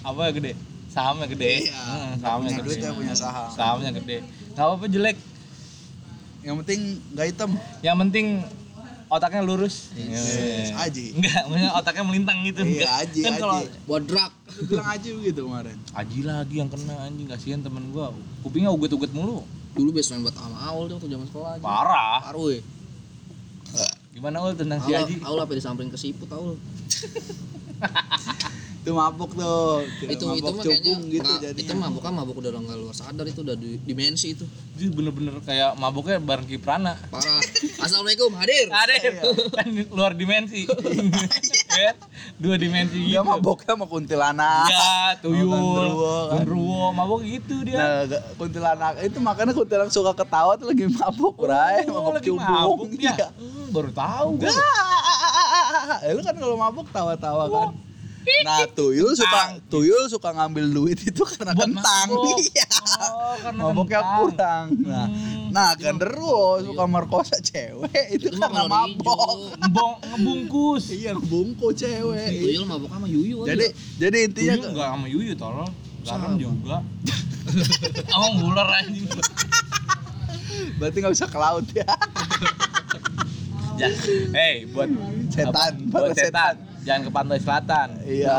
[0.00, 0.52] apa gede?
[0.86, 1.66] Sahamnya gede.
[1.66, 2.66] Iya, Hmm, nggak sahamnya punya gede.
[2.70, 4.16] duit ya punya saham Sahamnya gede.
[4.54, 5.18] Gak apa-apa jelek.
[6.40, 6.80] yang penting
[7.10, 7.50] nggak hitam
[7.82, 8.26] Yang penting
[9.06, 9.90] otaknya lurus.
[9.92, 12.62] Yes, aji Enggak, maksudnya otaknya melintang gitu.
[12.62, 13.42] Iya, aji, kan aji.
[13.42, 14.32] kalau Buat drag.
[14.56, 18.14] Lu bilang aja begitu kemarin Aji lagi yang kena anjing kasihan temen gua.
[18.40, 19.42] Kupingnya uget-uget mulu.
[19.74, 21.62] Dulu baseline buat sama Aul tuh waktu zaman sekolah aja.
[21.62, 22.18] Parah.
[22.24, 22.58] Parah.
[24.16, 25.14] Gimana ul tentang si Aul, Aji?
[25.28, 26.56] Aul apa disamperin ke siput Aul.
[28.86, 32.54] itu mabuk tuh itu itu mabuk mah kayaknya gitu jadi itu mabuk kan mabuk udah
[32.54, 36.94] nggak luar sadar itu udah di dimensi itu Dia bener-bener kayak mabuknya bareng Kiprana.
[37.08, 37.42] parah
[37.78, 38.94] assalamualaikum hadir Ada
[39.50, 40.70] kan luar dimensi.
[41.72, 41.98] ya,
[42.36, 43.26] dua dimensi dia gitu.
[43.26, 45.90] mabuknya sama kuntilanak Ya, tuyul,
[46.30, 46.94] Genderuwo kan.
[46.94, 48.06] mabuk gitu dia.
[48.06, 48.06] Nah,
[48.36, 52.46] kuntilanak itu makanya kuntilanak suka ketawa tuh lagi mabuk, Ray, Oh, mabuk lagi cubung.
[52.46, 53.10] mabuk dia.
[53.10, 53.28] Iya.
[53.32, 54.54] Hmm, baru tahu gua.
[55.98, 57.68] Ya, lu kan kalau mabuk tawa-tawa kan.
[58.42, 62.06] Nah, tuyul suka tuyul suka ngambil duit itu karena Buat kentang.
[62.10, 62.38] mabuk.
[62.48, 62.66] Iya.
[63.06, 64.18] Oh, karena Mabuknya kentang.
[64.20, 64.66] kurang.
[64.82, 65.46] Nah, Hmm.
[65.48, 69.54] nah genderuwo suka merkosa cewek itu mah karena mabok.
[69.56, 70.84] Ngebong, ngebungkus.
[70.90, 72.28] Iya, bungku cewek.
[72.32, 73.50] tuyul mabuk sama yuyu aja.
[73.52, 73.66] Jadi
[73.96, 75.70] jadi intinya Tuyul enggak sama Yuyu tolong.
[76.02, 76.76] Garam juga.
[78.10, 79.06] Oh, ular anjing.
[80.76, 81.86] berarti nggak bisa ke laut ya.
[83.76, 83.92] Ya,
[84.32, 84.88] hey, buat
[85.28, 86.56] Setan, buat setan.
[86.86, 87.88] Jangan ke pantai selatan.
[88.00, 88.38] Iya,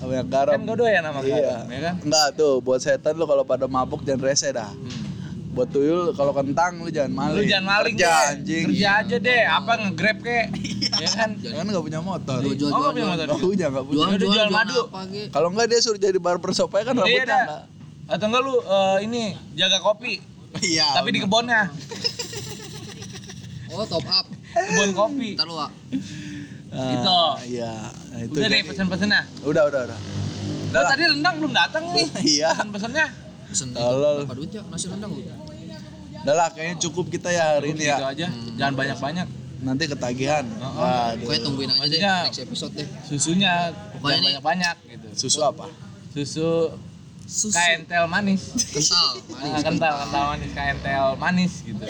[0.00, 0.52] banyak garam.
[0.54, 1.36] Kan gak doyan sama Iya.
[1.36, 1.94] garam, ya kan?
[2.00, 4.72] Enggak tuh, buat setan lu kalau pada mabuk jangan rese dah.
[4.72, 5.04] Hmm.
[5.52, 7.36] Buat tuyul kalau kentang lu jangan maling.
[7.36, 8.32] Lu jangan maling Kerja deh.
[8.32, 8.64] anjing.
[8.66, 10.46] Kerja aja deh, apa nge-grab kek.
[10.94, 11.30] ya kan?
[11.36, 12.36] Kan enggak punya motor.
[12.40, 13.26] Jual, jual, Oh, jual, nggak punya motor.
[13.26, 13.96] Enggak punya, enggak punya.
[13.98, 14.82] jual, jual, jual madu.
[15.28, 17.44] Kalau enggak dia suruh jadi barber shop aja kan Iya rambutnya dah.
[17.44, 17.62] enggak.
[18.08, 19.22] Atau enggak lu eh, ini
[19.52, 20.24] jaga kopi,
[20.64, 20.88] Iya.
[20.94, 21.68] tapi di kebunnya.
[23.68, 25.28] oh top up Kebun kopi.
[25.32, 25.56] ntar lu.
[25.56, 25.68] Nah,
[26.72, 27.20] Gitu.
[27.52, 27.72] Iya.
[28.08, 29.22] Nah, itu Udah deh jadi- pesen-pesennya.
[29.42, 29.98] Udah, udah, udah.
[30.72, 32.06] Lo tadi rendang belum datang nih.
[32.34, 32.50] Iya.
[32.56, 33.06] Pesen-pesennya.
[33.44, 34.24] pesen Tolol.
[34.24, 35.20] berapa duit ya nasi rendang lu?
[35.20, 38.08] Udah lah, kayaknya cukup kita ya hari ini Gitu ya.
[38.08, 38.26] aja.
[38.56, 39.26] Jangan banyak-banyak.
[39.60, 40.44] Nanti ketagihan.
[40.56, 41.20] Oh, Waduh.
[41.20, 45.06] pokoknya tungguin aja deh next episode deh Susunya Pokoknya banyak-banyak gitu.
[45.14, 45.68] Susu apa?
[46.10, 46.72] Susu
[47.22, 47.70] susu manis.
[47.70, 48.42] kental Ah, manis
[49.62, 51.86] kental, kental manis KNTL manis gitu.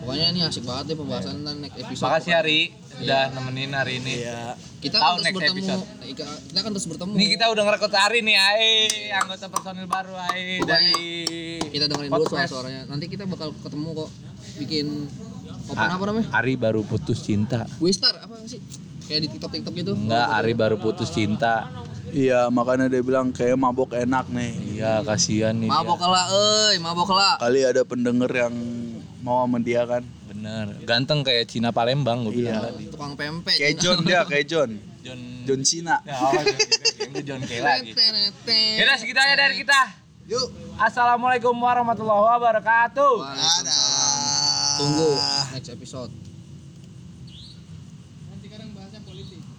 [0.00, 2.60] pokoknya ini asik banget deh pembahasan ntar next episode Makasih Ari
[3.00, 4.12] udah nemenin hari ini.
[4.20, 4.54] Iya.
[4.78, 5.82] kita Tahu akan terus next bertemu episode.
[6.02, 8.72] Ika- kita akan terus bertemu Ini kita udah ngerekod hari nih, Ae,
[9.12, 11.00] anggota personil baru Ae Pokoknya dari
[11.68, 12.32] kita dengerin dulu podcast.
[12.48, 14.10] suara-suaranya nanti kita bakal ketemu kok
[14.56, 14.86] bikin
[15.66, 17.68] open apa namanya Ari baru putus cinta.
[17.78, 18.60] Wistar apa sih
[19.04, 21.68] kayak di tiktok tiktok gitu Enggak, Ari baru putus cinta.
[22.10, 24.50] Iya, makanya dia bilang kayak mabok enak nih.
[24.74, 25.68] Iya, kasihan nih.
[25.68, 28.50] mabok lah euy mabok lah Kali ada pendengar yang
[29.20, 30.02] mau sama dia kan.
[30.40, 32.72] Bener, ganteng kayak Cina Palembang gue bilang Iya.
[32.72, 32.84] tadi.
[32.88, 34.70] tukang pempek Kayak John dia, kayak John.
[35.00, 35.96] John John Cena.
[36.02, 36.32] Ya, oh,
[37.20, 37.92] John Kay lagi.
[38.76, 39.80] Yaudah segitu aja dari kita.
[40.26, 40.48] Yuk.
[40.76, 43.12] Assalamualaikum warahmatullahi wabarakatuh.
[43.20, 44.78] Waalaikumsalam.
[44.80, 45.10] tunggu
[45.52, 46.08] next episode